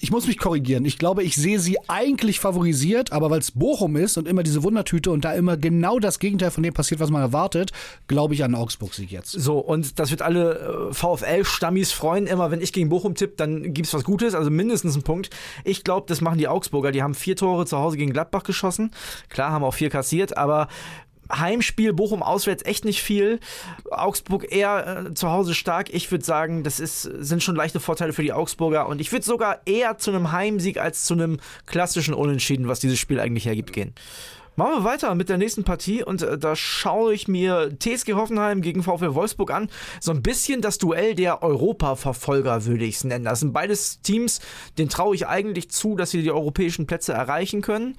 ich 0.00 0.10
muss 0.10 0.26
mich 0.26 0.38
korrigieren. 0.38 0.84
Ich 0.84 0.98
glaube, 0.98 1.22
ich 1.22 1.36
sehe 1.36 1.58
sie 1.58 1.78
eigentlich 1.88 2.40
favorisiert, 2.40 3.12
aber 3.12 3.30
weil 3.30 3.40
es 3.40 3.50
Bochum 3.50 3.96
ist 3.96 4.16
und 4.16 4.28
immer 4.28 4.42
diese 4.42 4.62
Wundertüte 4.62 5.10
und 5.10 5.24
da 5.24 5.34
immer 5.34 5.56
genau 5.56 5.98
das 5.98 6.18
Gegenteil 6.18 6.50
von 6.50 6.62
dem 6.62 6.74
passiert, 6.74 7.00
was 7.00 7.10
man 7.10 7.22
erwartet, 7.22 7.72
glaube 8.06 8.34
ich 8.34 8.44
an 8.44 8.54
Augsburg-Sieg 8.54 9.10
jetzt. 9.10 9.32
So, 9.32 9.58
und 9.58 9.98
das 9.98 10.10
wird 10.10 10.22
alle 10.22 10.88
äh, 10.90 10.94
VfL-Stammis 10.94 11.92
freuen. 11.92 12.26
Immer 12.26 12.50
wenn 12.50 12.60
ich 12.60 12.72
gegen 12.72 12.88
Bochum 12.88 13.14
tippe, 13.14 13.34
dann 13.36 13.74
gibt's 13.74 13.94
was 13.94 14.04
Gutes, 14.04 14.34
also 14.34 14.50
mindestens 14.50 14.94
einen 14.94 15.02
Punkt. 15.02 15.30
Ich 15.64 15.84
glaube, 15.84 16.06
das 16.08 16.20
machen 16.20 16.38
die 16.38 16.48
Augsburger. 16.48 16.92
Die 16.92 17.02
haben 17.02 17.14
vier 17.14 17.36
Tore 17.36 17.66
zu 17.66 17.78
Hause 17.78 17.96
gegen 17.96 18.12
Gladbach 18.12 18.44
geschossen. 18.44 18.90
Klar, 19.28 19.50
haben 19.50 19.64
auch 19.64 19.74
vier 19.74 19.90
kassiert, 19.90 20.36
aber 20.36 20.68
Heimspiel 21.32 21.92
Bochum 21.92 22.22
auswärts 22.22 22.64
echt 22.64 22.84
nicht 22.84 23.02
viel. 23.02 23.40
Augsburg 23.90 24.50
eher 24.50 25.06
äh, 25.06 25.14
zu 25.14 25.30
Hause 25.30 25.54
stark. 25.54 25.92
Ich 25.92 26.10
würde 26.10 26.24
sagen, 26.24 26.62
das 26.62 26.80
ist, 26.80 27.02
sind 27.02 27.42
schon 27.42 27.56
leichte 27.56 27.80
Vorteile 27.80 28.12
für 28.12 28.22
die 28.22 28.32
Augsburger 28.32 28.88
und 28.88 29.00
ich 29.00 29.12
würde 29.12 29.24
sogar 29.24 29.60
eher 29.66 29.98
zu 29.98 30.10
einem 30.10 30.32
Heimsieg 30.32 30.78
als 30.78 31.04
zu 31.04 31.14
einem 31.14 31.38
klassischen 31.66 32.14
Unentschieden, 32.14 32.68
was 32.68 32.80
dieses 32.80 32.98
Spiel 32.98 33.20
eigentlich 33.20 33.46
hergibt, 33.46 33.72
gehen. 33.72 33.94
Machen 34.58 34.72
wir 34.72 34.84
weiter 34.84 35.14
mit 35.14 35.28
der 35.28 35.36
nächsten 35.36 35.64
Partie 35.64 36.02
und 36.02 36.22
äh, 36.22 36.38
da 36.38 36.56
schaue 36.56 37.12
ich 37.12 37.28
mir 37.28 37.78
TSG 37.78 38.14
Hoffenheim 38.14 38.62
gegen 38.62 38.82
VfL 38.82 39.14
Wolfsburg 39.14 39.50
an. 39.50 39.68
So 40.00 40.12
ein 40.12 40.22
bisschen 40.22 40.62
das 40.62 40.78
Duell 40.78 41.14
der 41.14 41.42
Europa-Verfolger 41.42 42.64
würde 42.64 42.86
ich 42.86 42.96
es 42.96 43.04
nennen. 43.04 43.26
Das 43.26 43.40
sind 43.40 43.52
beides 43.52 44.00
Teams, 44.00 44.40
denen 44.78 44.88
traue 44.88 45.14
ich 45.14 45.26
eigentlich 45.26 45.70
zu, 45.70 45.94
dass 45.94 46.10
sie 46.10 46.22
die 46.22 46.32
europäischen 46.32 46.86
Plätze 46.86 47.12
erreichen 47.12 47.60
können. 47.60 47.98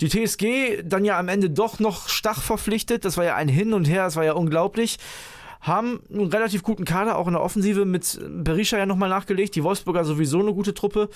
Die 0.00 0.08
TSG 0.08 0.82
dann 0.84 1.04
ja 1.04 1.18
am 1.18 1.28
Ende 1.28 1.50
doch 1.50 1.78
noch 1.78 2.08
Stach 2.08 2.42
verpflichtet. 2.42 3.04
Das 3.04 3.16
war 3.16 3.24
ja 3.24 3.34
ein 3.36 3.48
Hin 3.48 3.72
und 3.72 3.86
Her, 3.86 4.04
das 4.04 4.16
war 4.16 4.24
ja 4.24 4.32
unglaublich. 4.32 4.98
Haben 5.60 6.00
einen 6.10 6.28
relativ 6.28 6.62
guten 6.62 6.86
Kader, 6.86 7.18
auch 7.18 7.26
in 7.26 7.34
der 7.34 7.42
Offensive 7.42 7.84
mit 7.84 8.18
Berisha 8.28 8.78
ja 8.78 8.86
nochmal 8.86 9.10
nachgelegt. 9.10 9.54
Die 9.54 9.62
Wolfsburger 9.62 10.04
sowieso 10.04 10.40
eine 10.40 10.54
gute 10.54 10.72
Truppe. 10.72 11.10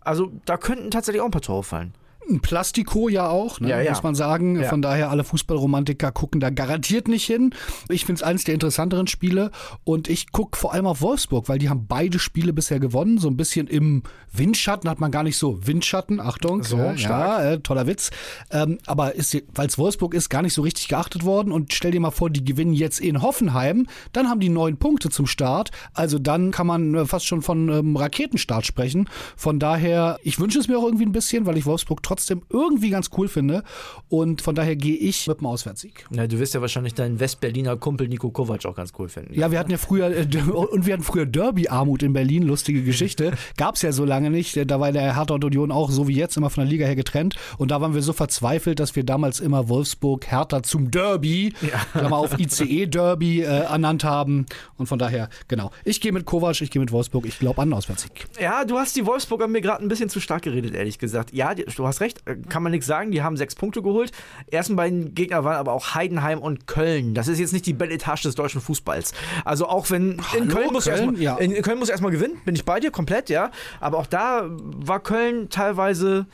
Also 0.00 0.30
da 0.44 0.56
könnten 0.56 0.90
tatsächlich 0.92 1.20
auch 1.20 1.26
ein 1.26 1.32
paar 1.32 1.42
Tore 1.42 1.64
fallen. 1.64 1.94
Ein 2.30 2.40
Plastiko 2.40 3.08
ja 3.08 3.28
auch, 3.28 3.58
ne, 3.60 3.70
Ja, 3.70 3.80
ja. 3.80 3.90
muss 3.92 4.02
man 4.02 4.14
sagen. 4.14 4.60
Ja. 4.60 4.68
Von 4.68 4.82
daher, 4.82 5.10
alle 5.10 5.24
Fußballromantiker 5.24 6.12
gucken 6.12 6.40
da 6.40 6.50
garantiert 6.50 7.08
nicht 7.08 7.24
hin. 7.24 7.54
Ich 7.88 8.04
finde 8.04 8.20
es 8.20 8.22
eines 8.22 8.44
der 8.44 8.54
interessanteren 8.54 9.06
Spiele 9.06 9.50
und 9.84 10.08
ich 10.08 10.30
gucke 10.30 10.58
vor 10.58 10.74
allem 10.74 10.86
auf 10.86 11.00
Wolfsburg, 11.00 11.48
weil 11.48 11.58
die 11.58 11.68
haben 11.70 11.86
beide 11.88 12.18
Spiele 12.18 12.52
bisher 12.52 12.80
gewonnen. 12.80 13.16
So 13.18 13.28
ein 13.28 13.36
bisschen 13.36 13.66
im 13.66 14.02
Windschatten 14.32 14.90
hat 14.90 15.00
man 15.00 15.10
gar 15.10 15.22
nicht 15.22 15.38
so. 15.38 15.66
Windschatten, 15.66 16.20
Achtung, 16.20 16.62
So, 16.64 16.76
ja, 16.76 16.96
stark. 16.98 17.40
ja 17.40 17.50
äh, 17.52 17.60
toller 17.60 17.86
Witz. 17.86 18.10
Ähm, 18.50 18.78
aber 18.86 19.12
weil 19.54 19.66
es 19.66 19.78
Wolfsburg 19.78 20.12
ist, 20.12 20.28
gar 20.28 20.42
nicht 20.42 20.52
so 20.54 20.60
richtig 20.62 20.88
geachtet 20.88 21.24
worden. 21.24 21.50
Und 21.50 21.72
stell 21.72 21.92
dir 21.92 22.00
mal 22.00 22.10
vor, 22.10 22.28
die 22.28 22.44
gewinnen 22.44 22.74
jetzt 22.74 23.00
in 23.00 23.22
Hoffenheim, 23.22 23.86
dann 24.12 24.28
haben 24.28 24.40
die 24.40 24.50
neun 24.50 24.76
Punkte 24.76 25.08
zum 25.08 25.26
Start. 25.26 25.70
Also 25.94 26.18
dann 26.18 26.50
kann 26.50 26.66
man 26.66 26.94
äh, 26.94 27.06
fast 27.06 27.26
schon 27.26 27.40
von 27.40 27.68
ähm, 27.70 27.96
Raketenstart 27.96 28.66
sprechen. 28.66 29.08
Von 29.36 29.58
daher, 29.58 30.18
ich 30.22 30.38
wünsche 30.38 30.58
es 30.58 30.68
mir 30.68 30.78
auch 30.78 30.84
irgendwie 30.84 31.06
ein 31.06 31.12
bisschen, 31.12 31.46
weil 31.46 31.56
ich 31.56 31.64
Wolfsburg 31.64 32.02
trotzdem 32.02 32.17
irgendwie 32.50 32.90
ganz 32.90 33.10
cool 33.16 33.28
finde. 33.28 33.62
Und 34.08 34.42
von 34.42 34.54
daher 34.54 34.76
gehe 34.76 34.96
ich 34.96 35.26
mit 35.26 35.40
dem 35.40 35.46
Auswärtssieg. 35.46 36.06
Ja, 36.10 36.26
du 36.26 36.38
wirst 36.38 36.54
ja 36.54 36.60
wahrscheinlich 36.60 36.94
deinen 36.94 37.20
Westberliner 37.20 37.76
Kumpel 37.76 38.08
Nico 38.08 38.30
Kovac 38.30 38.64
auch 38.66 38.76
ganz 38.76 38.92
cool 38.98 39.08
finden. 39.08 39.34
Ja, 39.34 39.50
wir 39.50 39.58
hatten 39.58 39.70
ja 39.70 39.78
früher, 39.78 40.10
äh, 40.10 40.26
und 40.26 40.86
wir 40.86 40.92
hatten 40.92 41.02
früher 41.02 41.26
Derby-Armut 41.26 42.02
in 42.02 42.12
Berlin, 42.12 42.42
lustige 42.42 42.82
Geschichte. 42.82 43.32
Gab's 43.56 43.82
ja 43.82 43.92
so 43.92 44.04
lange 44.04 44.30
nicht. 44.30 44.58
Da 44.70 44.80
war 44.80 44.92
der 44.92 45.16
Hertha 45.16 45.34
und 45.34 45.44
Union 45.44 45.70
auch 45.70 45.90
so 45.90 46.08
wie 46.08 46.14
jetzt 46.14 46.36
immer 46.36 46.50
von 46.50 46.64
der 46.64 46.70
Liga 46.70 46.86
her 46.86 46.96
getrennt. 46.96 47.36
Und 47.58 47.70
da 47.70 47.80
waren 47.80 47.94
wir 47.94 48.02
so 48.02 48.12
verzweifelt, 48.12 48.80
dass 48.80 48.96
wir 48.96 49.04
damals 49.04 49.40
immer 49.40 49.68
Wolfsburg 49.68 50.30
Hertha 50.30 50.62
zum 50.62 50.90
Derby, 50.90 51.52
ja. 51.60 52.08
mal 52.08 52.16
auf 52.16 52.38
ICE-Derby 52.38 53.42
äh, 53.42 53.44
ernannt 53.44 54.04
haben. 54.04 54.46
Und 54.76 54.86
von 54.86 54.98
daher, 54.98 55.28
genau. 55.48 55.70
Ich 55.84 56.00
gehe 56.00 56.12
mit 56.12 56.24
Kovac, 56.24 56.60
ich 56.60 56.70
gehe 56.70 56.80
mit 56.80 56.92
Wolfsburg, 56.92 57.26
ich 57.26 57.38
glaube 57.38 57.62
an 57.62 57.68
den 57.68 57.74
Auswärtssieg. 57.74 58.26
Ja, 58.40 58.64
du 58.64 58.78
hast 58.78 58.96
die 58.96 59.06
Wolfsburger 59.06 59.48
mir 59.48 59.60
gerade 59.60 59.82
ein 59.82 59.88
bisschen 59.88 60.08
zu 60.08 60.20
stark 60.20 60.42
geredet, 60.42 60.74
ehrlich 60.74 60.98
gesagt. 60.98 61.32
Ja, 61.32 61.54
du 61.54 61.86
hast 61.86 62.00
recht, 62.00 62.07
äh, 62.26 62.36
kann 62.48 62.62
man 62.62 62.72
nichts 62.72 62.86
sagen. 62.86 63.10
Die 63.10 63.22
haben 63.22 63.36
sechs 63.36 63.54
Punkte 63.54 63.82
geholt. 63.82 64.12
Ersten 64.50 64.76
beiden 64.76 65.14
Gegner 65.14 65.44
waren 65.44 65.56
aber 65.56 65.72
auch 65.72 65.94
Heidenheim 65.94 66.40
und 66.40 66.66
Köln. 66.66 67.14
Das 67.14 67.28
ist 67.28 67.38
jetzt 67.38 67.52
nicht 67.52 67.66
die 67.66 67.72
Belletage 67.72 68.22
des 68.22 68.34
deutschen 68.34 68.60
Fußballs. 68.60 69.12
Also 69.44 69.68
auch 69.68 69.90
wenn 69.90 70.12
in 70.12 70.22
Hallo, 70.32 70.54
Köln 70.54 70.72
muss 70.72 70.84
Köln? 70.84 70.96
erstmal 70.98 71.22
Ja. 71.22 71.36
in 71.36 71.62
Köln 71.62 71.78
muss 71.78 71.88
erstmal 71.88 72.10
gewinnen, 72.12 72.40
bin 72.44 72.54
ich 72.54 72.64
bei 72.64 72.80
dir 72.80 72.90
komplett, 72.90 73.28
ja. 73.30 73.50
Aber 73.80 73.98
auch 73.98 74.06
da 74.06 74.46
war 74.48 75.00
Köln 75.00 75.48
teilweise 75.50 76.26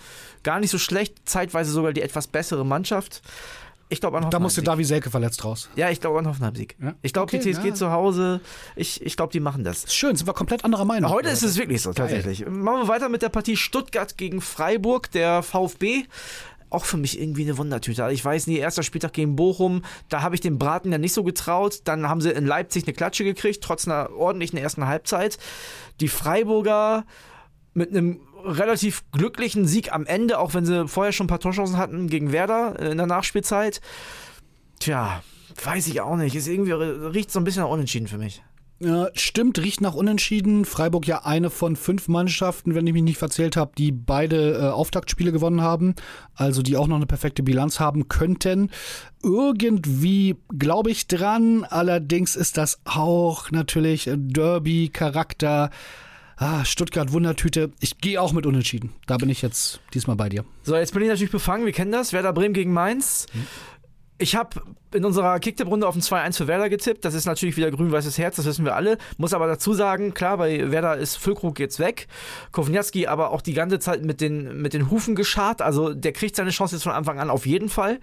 gar 0.42 0.60
nicht 0.60 0.70
so 0.70 0.78
schlecht, 0.78 1.28
zeitweise 1.28 1.70
sogar 1.72 1.92
die 1.92 2.02
etwas 2.02 2.26
bessere 2.26 2.64
Mannschaft. 2.66 3.22
Ich 3.88 4.00
glaube 4.00 4.18
an 4.18 4.30
Da 4.30 4.38
musste 4.38 4.62
Davi 4.62 4.84
Selke 4.84 5.10
verletzt 5.10 5.44
raus. 5.44 5.68
ja, 5.76 5.90
ich 5.90 6.00
glaube 6.00 6.18
an 6.18 6.26
Hoffenheim-Sieg. 6.26 6.76
Ja? 6.82 6.94
Ich 7.02 7.12
glaube, 7.12 7.24
Okay, 7.24 7.38
die 7.38 7.52
TSG 7.52 7.66
ja. 7.68 7.74
zu 7.74 7.90
Hause, 7.90 8.40
ich, 8.76 9.04
ich 9.04 9.16
glaube, 9.16 9.32
die 9.32 9.40
machen 9.40 9.62
das. 9.64 9.94
Schön, 9.94 10.16
sind 10.16 10.26
wir 10.26 10.32
komplett 10.34 10.64
anderer 10.64 10.84
Meinung. 10.84 11.10
Heute 11.10 11.28
ist 11.28 11.42
es 11.42 11.56
wirklich 11.58 11.82
so, 11.82 11.92
tatsächlich. 11.92 12.46
Machen 12.46 12.82
wir 12.82 12.88
weiter 12.88 13.08
mit 13.08 13.22
der 13.22 13.28
Partie 13.28 13.56
Stuttgart 13.56 14.16
gegen 14.16 14.40
Freiburg, 14.40 15.10
der 15.10 15.42
VfB. 15.42 16.04
Auch 16.70 16.86
für 16.86 16.96
mich 16.96 17.20
irgendwie 17.20 17.42
eine 17.42 17.56
Wundertüte. 17.56 18.02
Also 18.02 18.14
Ich 18.14 18.24
weiß 18.24 18.48
nie, 18.48 18.56
erster 18.56 18.82
Spieltag 18.82 19.12
gegen 19.12 19.36
Bochum, 19.36 19.82
da 20.08 20.22
habe 20.22 20.34
ich 20.34 20.40
dem 20.40 20.58
Braten 20.58 20.90
ja 20.90 20.98
nicht 20.98 21.12
so 21.12 21.22
getraut. 21.22 21.82
Dann 21.84 22.08
haben 22.08 22.20
sie 22.20 22.30
in 22.30 22.46
Leipzig 22.46 22.84
eine 22.84 22.94
Klatsche 22.94 23.22
gekriegt, 23.22 23.62
trotz 23.62 23.86
einer 23.86 24.10
ordentlichen 24.16 24.58
ersten 24.58 24.86
Halbzeit. 24.86 25.38
Die 26.00 26.08
Freiburger 26.08 27.04
mit 27.74 27.90
einem 27.90 28.20
relativ 28.44 29.04
glücklichen 29.12 29.66
Sieg 29.66 29.92
am 29.92 30.06
Ende, 30.06 30.38
auch 30.38 30.54
wenn 30.54 30.64
sie 30.64 30.88
vorher 30.88 31.12
schon 31.12 31.24
ein 31.24 31.28
paar 31.28 31.40
Torchancen 31.40 31.76
hatten 31.76 32.08
gegen 32.08 32.32
Werder 32.32 32.78
äh, 32.78 32.90
in 32.90 32.98
der 32.98 33.06
Nachspielzeit. 33.06 33.80
Tja, 34.80 35.22
weiß 35.62 35.86
ich 35.88 36.00
auch 36.00 36.16
nicht. 36.16 36.34
Ist 36.34 36.48
irgendwie 36.48 36.72
riecht 36.72 37.30
so 37.30 37.40
ein 37.40 37.44
bisschen 37.44 37.62
nach 37.62 37.70
Unentschieden 37.70 38.08
für 38.08 38.18
mich. 38.18 38.42
Ja, 38.80 39.08
stimmt, 39.14 39.58
riecht 39.60 39.80
nach 39.80 39.94
Unentschieden. 39.94 40.64
Freiburg 40.64 41.06
ja 41.06 41.24
eine 41.24 41.48
von 41.48 41.76
fünf 41.76 42.08
Mannschaften, 42.08 42.74
wenn 42.74 42.86
ich 42.86 42.92
mich 42.92 43.04
nicht 43.04 43.18
verzählt 43.18 43.56
habe, 43.56 43.72
die 43.78 43.92
beide 43.92 44.58
äh, 44.58 44.68
Auftaktspiele 44.70 45.30
gewonnen 45.30 45.60
haben, 45.60 45.94
also 46.34 46.60
die 46.60 46.76
auch 46.76 46.88
noch 46.88 46.96
eine 46.96 47.06
perfekte 47.06 47.44
Bilanz 47.44 47.78
haben 47.78 48.08
könnten. 48.08 48.70
Irgendwie 49.22 50.36
glaube 50.58 50.90
ich 50.90 51.06
dran, 51.06 51.64
allerdings 51.64 52.34
ist 52.34 52.56
das 52.56 52.80
auch 52.84 53.52
natürlich 53.52 54.08
äh, 54.08 54.16
Derby-Charakter. 54.18 55.70
Ah, 56.46 56.62
Stuttgart 56.66 57.10
Wundertüte. 57.10 57.72
Ich 57.80 57.96
gehe 57.96 58.20
auch 58.20 58.34
mit 58.34 58.44
Unentschieden. 58.44 58.92
Da 59.06 59.16
bin 59.16 59.30
ich 59.30 59.40
jetzt 59.40 59.80
diesmal 59.94 60.14
bei 60.14 60.28
dir. 60.28 60.44
So, 60.62 60.76
jetzt 60.76 60.92
bin 60.92 61.00
ich 61.00 61.08
natürlich 61.08 61.32
befangen. 61.32 61.64
Wir 61.64 61.72
kennen 61.72 61.90
das. 61.90 62.12
Werder 62.12 62.34
Bremen 62.34 62.52
gegen 62.52 62.70
Mainz. 62.70 63.24
Ich 64.18 64.36
habe 64.36 64.60
in 64.92 65.06
unserer 65.06 65.40
Kicktipp-Runde 65.40 65.88
auf 65.88 65.96
ein 65.96 66.02
2-1 66.02 66.36
für 66.36 66.46
Werder 66.46 66.68
getippt. 66.68 67.06
Das 67.06 67.14
ist 67.14 67.24
natürlich 67.24 67.56
wieder 67.56 67.70
grün-weißes 67.70 68.18
Herz, 68.18 68.36
das 68.36 68.44
wissen 68.44 68.66
wir 68.66 68.76
alle. 68.76 68.98
Muss 69.16 69.32
aber 69.32 69.46
dazu 69.46 69.72
sagen, 69.72 70.12
klar, 70.12 70.36
bei 70.36 70.70
Werder 70.70 70.98
ist 70.98 71.16
Füllkrug 71.16 71.58
jetzt 71.60 71.78
weg. 71.78 72.08
Kovnatski 72.52 73.06
aber 73.06 73.30
auch 73.30 73.40
die 73.40 73.54
ganze 73.54 73.78
Zeit 73.78 74.04
mit 74.04 74.20
den, 74.20 74.60
mit 74.60 74.74
den 74.74 74.90
Hufen 74.90 75.14
geschart. 75.14 75.62
Also 75.62 75.94
der 75.94 76.12
kriegt 76.12 76.36
seine 76.36 76.50
Chance 76.50 76.76
jetzt 76.76 76.82
von 76.82 76.92
Anfang 76.92 77.20
an 77.20 77.30
auf 77.30 77.46
jeden 77.46 77.70
Fall. 77.70 78.00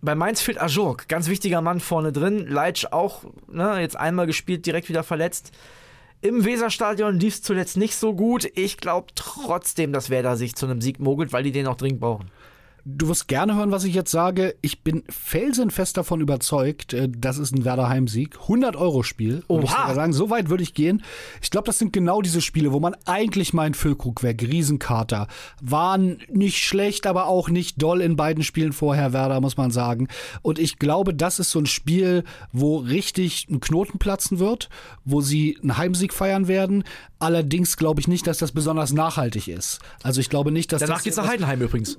Bei 0.00 0.14
Mainz 0.14 0.40
fehlt 0.40 0.58
Ajork, 0.58 1.08
ganz 1.08 1.28
wichtiger 1.28 1.60
Mann 1.60 1.80
vorne 1.80 2.10
drin. 2.10 2.46
Leitsch 2.46 2.86
auch, 2.90 3.24
ne, 3.52 3.82
jetzt 3.82 3.96
einmal 3.96 4.26
gespielt, 4.26 4.64
direkt 4.64 4.88
wieder 4.88 5.02
verletzt. 5.02 5.52
Im 6.22 6.44
Weserstadion 6.44 7.18
lief 7.18 7.34
es 7.34 7.42
zuletzt 7.42 7.78
nicht 7.78 7.94
so 7.94 8.14
gut. 8.14 8.46
Ich 8.54 8.76
glaube 8.76 9.08
trotzdem, 9.14 9.92
dass 9.92 10.10
Werder 10.10 10.36
sich 10.36 10.54
zu 10.54 10.66
einem 10.66 10.82
Sieg 10.82 11.00
mogelt, 11.00 11.32
weil 11.32 11.42
die 11.42 11.52
den 11.52 11.66
auch 11.66 11.76
dringend 11.76 12.00
brauchen. 12.00 12.30
Du 12.84 13.08
wirst 13.08 13.28
gerne 13.28 13.54
hören, 13.56 13.70
was 13.70 13.84
ich 13.84 13.94
jetzt 13.94 14.10
sage. 14.10 14.54
Ich 14.62 14.82
bin 14.82 15.02
felsenfest 15.08 15.96
davon 15.96 16.20
überzeugt, 16.20 16.92
äh, 16.92 17.08
das 17.10 17.38
ist 17.38 17.54
ein 17.54 17.64
Werder 17.64 17.88
Heimsieg. 17.88 18.38
100 18.42 18.76
Euro 18.76 19.02
Spiel. 19.02 19.42
Würde 19.48 19.64
ich 19.64 19.70
Oha. 19.70 19.82
sogar 19.82 19.94
sagen, 19.94 20.12
so 20.12 20.30
weit 20.30 20.48
würde 20.48 20.62
ich 20.62 20.74
gehen. 20.74 21.02
Ich 21.42 21.50
glaube, 21.50 21.66
das 21.66 21.78
sind 21.78 21.92
genau 21.92 22.22
diese 22.22 22.40
Spiele, 22.40 22.72
wo 22.72 22.80
man 22.80 22.96
eigentlich 23.04 23.52
meint, 23.52 23.76
Füllkrug 23.76 24.22
weg, 24.22 24.42
Riesenkater. 24.42 25.28
Waren 25.60 26.18
nicht 26.28 26.58
schlecht, 26.58 27.06
aber 27.06 27.26
auch 27.26 27.50
nicht 27.50 27.80
doll 27.82 28.00
in 28.00 28.16
beiden 28.16 28.42
Spielen 28.42 28.72
vorher, 28.72 29.12
Werder, 29.12 29.40
muss 29.40 29.56
man 29.56 29.70
sagen. 29.70 30.08
Und 30.42 30.58
ich 30.58 30.78
glaube, 30.78 31.14
das 31.14 31.38
ist 31.38 31.50
so 31.50 31.58
ein 31.58 31.66
Spiel, 31.66 32.24
wo 32.52 32.78
richtig 32.78 33.48
ein 33.50 33.60
Knoten 33.60 33.98
platzen 33.98 34.38
wird, 34.38 34.68
wo 35.04 35.20
sie 35.20 35.58
einen 35.62 35.76
Heimsieg 35.76 36.12
feiern 36.12 36.48
werden. 36.48 36.84
Allerdings 37.20 37.76
glaube 37.76 38.00
ich 38.00 38.08
nicht, 38.08 38.26
dass 38.26 38.38
das 38.38 38.50
besonders 38.52 38.92
nachhaltig 38.92 39.46
ist. 39.46 39.78
Also 40.02 40.20
ich 40.20 40.30
glaube 40.30 40.50
nicht, 40.50 40.72
dass 40.72 40.80
Danach 40.80 40.96
das 40.96 41.04
geht's 41.04 41.16
nach 41.18 41.28
Heidenheim 41.28 41.60
übrigens. 41.60 41.98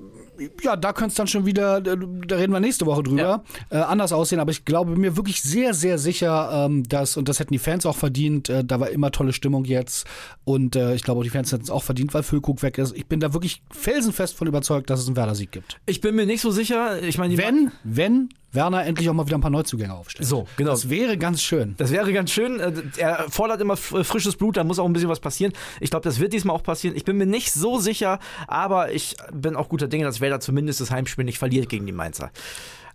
ja, 0.64 0.76
da 0.76 0.94
könnte 0.94 1.10
es 1.12 1.16
dann 1.16 1.28
schon 1.28 1.46
wieder, 1.46 1.80
da 1.80 2.36
reden 2.36 2.52
wir 2.52 2.60
nächste 2.60 2.88
Woche 2.88 3.04
drüber, 3.04 3.44
äh, 3.70 3.78
anders 3.78 4.14
aussehen. 4.14 4.40
Aber 4.40 4.50
ich 4.50 4.66
glaube 4.66 4.96
mir 4.96 5.16
wirklich 5.16 5.44
sehr, 5.44 5.76
sehr 5.76 6.00
sicher, 6.00 6.66
ähm, 6.66 6.90
dass, 6.90 7.18
und 7.18 7.30
das 7.30 7.40
hätten 7.40 7.54
die 7.54 7.60
Fans 7.60 7.86
auch 7.86 7.96
verdient, 7.96 8.50
äh, 8.50 8.66
da 8.66 8.80
war 8.80 8.90
immer 8.90 9.12
tolle 9.12 9.32
Stimmung 9.32 9.66
jetzt. 9.66 10.08
Und 10.44 10.76
äh, 10.76 10.96
ich 10.96 11.04
glaube 11.04 11.20
auch 11.20 11.24
die 11.24 11.30
Fans 11.30 11.52
hätten 11.52 11.64
es 11.64 11.70
auch 11.70 11.84
verdient, 11.84 12.14
weil 12.16 12.24
Füllkrug 12.24 12.64
weg 12.64 12.80
ist. 12.80 12.96
Ich 12.98 13.06
bin 13.06 13.20
da 13.20 13.34
wirklich 13.34 13.62
felsenfest 13.70 14.36
von 14.36 14.48
überzeugt, 14.48 14.90
dass 14.90 15.00
es 15.00 15.08
einen 15.08 15.16
Werder-Sieg 15.16 15.52
gibt. 15.52 15.80
Ich 15.86 16.02
bin 16.02 16.16
mir 16.16 16.26
nicht 16.26 16.42
so 16.42 16.50
sicher. 16.50 17.02
Ich 17.04 17.20
meine, 17.20 17.36
die 17.36 17.38
Wenn, 17.38 17.72
wenn 17.84 18.30
Werner 18.54 18.86
endlich 18.86 19.10
auch 19.10 19.14
mal 19.14 19.26
wieder 19.26 19.38
ein 19.38 19.42
paar 19.42 19.50
Neuzugänge 19.52 19.94
aufstellt. 19.94 20.28
So, 20.28 20.46
genau. 20.58 20.72
Das 20.72 20.90
wäre 20.90 21.18
ganz 21.18 21.42
schön. 21.42 21.76
Das 21.78 21.92
wäre 21.92 22.12
ganz 22.14 22.32
schön. 22.32 22.60
Äh, 22.60 22.74
Er 22.98 23.26
fordert 23.30 23.62
immer 23.62 23.74
f- 23.74 23.96
frisches 24.04 24.36
Blut, 24.36 24.58
da 24.58 24.64
muss 24.64 24.80
auch 24.80 24.86
ein 24.86 24.94
bisschen 24.94 25.10
was 25.10 25.20
passieren. 25.22 25.54
Ich 25.80 25.90
glaube, 25.90 26.04
das 26.04 26.20
wird 26.20 26.34
diesmal 26.34 26.56
auch 26.56 26.64
passieren. 26.64 26.96
Ich 26.96 27.06
bin 27.06 27.18
mir 27.18 27.26
nicht 27.26 27.54
so 27.54 27.80
sicher, 27.80 28.20
aber 28.48 28.92
ich 28.92 29.16
bin 29.32 29.56
auch 29.56 29.70
guter 29.70 29.88
Dinge, 29.88 30.04
dass 30.06 30.20
Werder 30.22 30.40
zumindest 30.40 30.82
das 30.82 30.92
Heimspiel 30.92 31.24
nicht 31.26 31.40
verliert 31.40 31.70
gegen 31.70 31.86
die 31.86 31.92
Mainzer. 31.94 32.32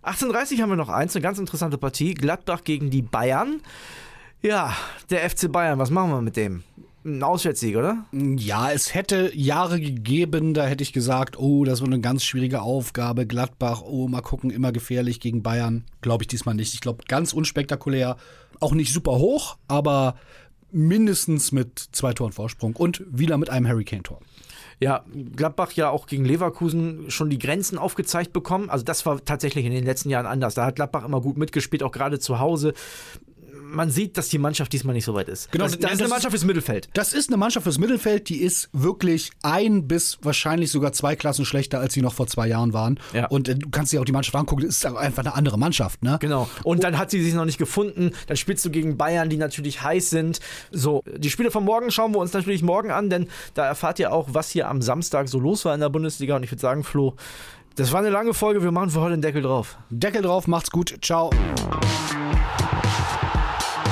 18.30 0.03 0.61
haben 0.61 0.69
wir 0.69 0.75
noch 0.77 0.89
eins, 0.89 1.15
eine 1.15 1.23
ganz 1.23 1.39
interessante 1.39 1.77
Partie. 1.77 2.13
Gladbach 2.13 2.63
gegen 2.63 2.89
die 2.89 3.01
Bayern. 3.01 3.61
Ja, 4.41 4.73
der 5.09 5.27
FC 5.29 5.51
Bayern, 5.51 5.79
was 5.79 5.89
machen 5.89 6.11
wir 6.11 6.21
mit 6.21 6.37
dem? 6.37 6.63
Ein 7.07 7.23
Auswärtssieg, 7.23 7.77
oder? 7.77 8.05
Ja, 8.11 8.69
es 8.69 8.93
hätte 8.93 9.31
Jahre 9.33 9.79
gegeben, 9.79 10.53
da 10.53 10.65
hätte 10.65 10.83
ich 10.83 10.91
gesagt, 10.91 11.39
oh, 11.39 11.63
das 11.63 11.79
wird 11.79 11.93
eine 11.93 12.01
ganz 12.01 12.25
schwierige 12.25 12.61
Aufgabe. 12.61 13.25
Gladbach, 13.25 13.81
oh, 13.81 14.09
mal 14.09 14.19
gucken, 14.19 14.49
immer 14.49 14.73
gefährlich 14.73 15.21
gegen 15.21 15.41
Bayern. 15.41 15.85
Glaube 16.01 16.23
ich 16.23 16.27
diesmal 16.27 16.53
nicht. 16.53 16.73
Ich 16.73 16.81
glaube, 16.81 17.05
ganz 17.07 17.31
unspektakulär. 17.31 18.17
Auch 18.59 18.73
nicht 18.73 18.91
super 18.91 19.13
hoch, 19.13 19.57
aber 19.69 20.15
mindestens 20.69 21.53
mit 21.53 21.79
zwei 21.79 22.11
Toren 22.11 22.33
Vorsprung 22.33 22.75
und 22.75 23.01
wieder 23.09 23.37
mit 23.37 23.49
einem 23.49 23.69
Hurricane-Tor. 23.69 24.19
Ja, 24.81 25.05
Gladbach 25.33 25.71
ja 25.71 25.89
auch 25.89 26.07
gegen 26.07 26.25
Leverkusen 26.25 27.09
schon 27.09 27.29
die 27.29 27.39
Grenzen 27.39 27.77
aufgezeigt 27.77 28.33
bekommen. 28.33 28.69
Also 28.69 28.83
das 28.83 29.05
war 29.05 29.23
tatsächlich 29.23 29.65
in 29.65 29.71
den 29.71 29.85
letzten 29.85 30.09
Jahren 30.09 30.25
anders. 30.25 30.55
Da 30.55 30.65
hat 30.65 30.75
Gladbach 30.75 31.05
immer 31.05 31.21
gut 31.21 31.37
mitgespielt, 31.37 31.83
auch 31.83 31.93
gerade 31.93 32.19
zu 32.19 32.39
Hause. 32.39 32.73
Man 33.69 33.89
sieht, 33.89 34.17
dass 34.17 34.29
die 34.29 34.37
Mannschaft 34.37 34.71
diesmal 34.73 34.93
nicht 34.93 35.05
so 35.05 35.13
weit 35.13 35.27
ist. 35.29 35.51
Genau, 35.51 35.65
das, 35.65 35.73
das 35.73 35.81
das 35.81 35.93
ist 35.93 36.01
eine 36.01 36.09
Mannschaft 36.09 36.31
fürs 36.31 36.45
Mittelfeld. 36.45 36.89
Das 36.93 37.13
ist 37.13 37.29
eine 37.29 37.37
Mannschaft 37.37 37.63
fürs 37.63 37.77
Mittelfeld, 37.77 38.29
die 38.29 38.37
ist 38.37 38.69
wirklich 38.73 39.31
ein 39.43 39.87
bis 39.87 40.17
wahrscheinlich 40.21 40.71
sogar 40.71 40.93
zwei 40.93 41.15
Klassen 41.15 41.45
schlechter, 41.45 41.79
als 41.79 41.93
sie 41.93 42.01
noch 42.01 42.13
vor 42.13 42.27
zwei 42.27 42.47
Jahren 42.47 42.73
waren. 42.73 42.99
Ja. 43.13 43.27
Und 43.27 43.49
äh, 43.49 43.55
du 43.55 43.69
kannst 43.69 43.93
dir 43.93 44.01
auch 44.01 44.05
die 44.05 44.11
Mannschaft 44.11 44.35
angucken, 44.35 44.63
das 44.65 44.77
ist 44.77 44.85
einfach 44.85 45.23
eine 45.23 45.35
andere 45.35 45.57
Mannschaft, 45.57 46.03
ne? 46.03 46.17
Genau. 46.19 46.49
Und 46.63 46.83
dann 46.83 46.97
hat 46.97 47.11
sie 47.11 47.21
sich 47.21 47.33
noch 47.33 47.45
nicht 47.45 47.57
gefunden. 47.57 48.11
Dann 48.27 48.37
spielst 48.37 48.63
du 48.65 48.69
gegen 48.69 48.97
Bayern, 48.97 49.29
die 49.29 49.37
natürlich 49.37 49.81
heiß 49.81 50.09
sind. 50.09 50.39
So, 50.71 51.03
die 51.17 51.29
Spiele 51.29 51.51
von 51.51 51.63
morgen 51.63 51.91
schauen 51.91 52.13
wir 52.13 52.19
uns 52.19 52.33
natürlich 52.33 52.63
morgen 52.63 52.91
an, 52.91 53.09
denn 53.09 53.27
da 53.53 53.65
erfahrt 53.65 53.99
ihr 53.99 54.13
auch, 54.13 54.29
was 54.31 54.49
hier 54.49 54.67
am 54.67 54.81
Samstag 54.81 55.27
so 55.29 55.39
los 55.39 55.65
war 55.65 55.73
in 55.73 55.81
der 55.81 55.89
Bundesliga. 55.89 56.35
Und 56.35 56.43
ich 56.43 56.51
würde 56.51 56.61
sagen, 56.61 56.83
Flo, 56.83 57.15
das 57.75 57.91
war 57.91 57.99
eine 57.99 58.09
lange 58.09 58.33
Folge. 58.33 58.63
Wir 58.63 58.71
machen 58.71 58.89
für 58.89 59.01
heute 59.01 59.15
den 59.15 59.21
Deckel 59.21 59.41
drauf. 59.41 59.77
Deckel 59.89 60.21
drauf, 60.21 60.47
macht's 60.47 60.71
gut, 60.71 60.97
ciao. 61.01 61.29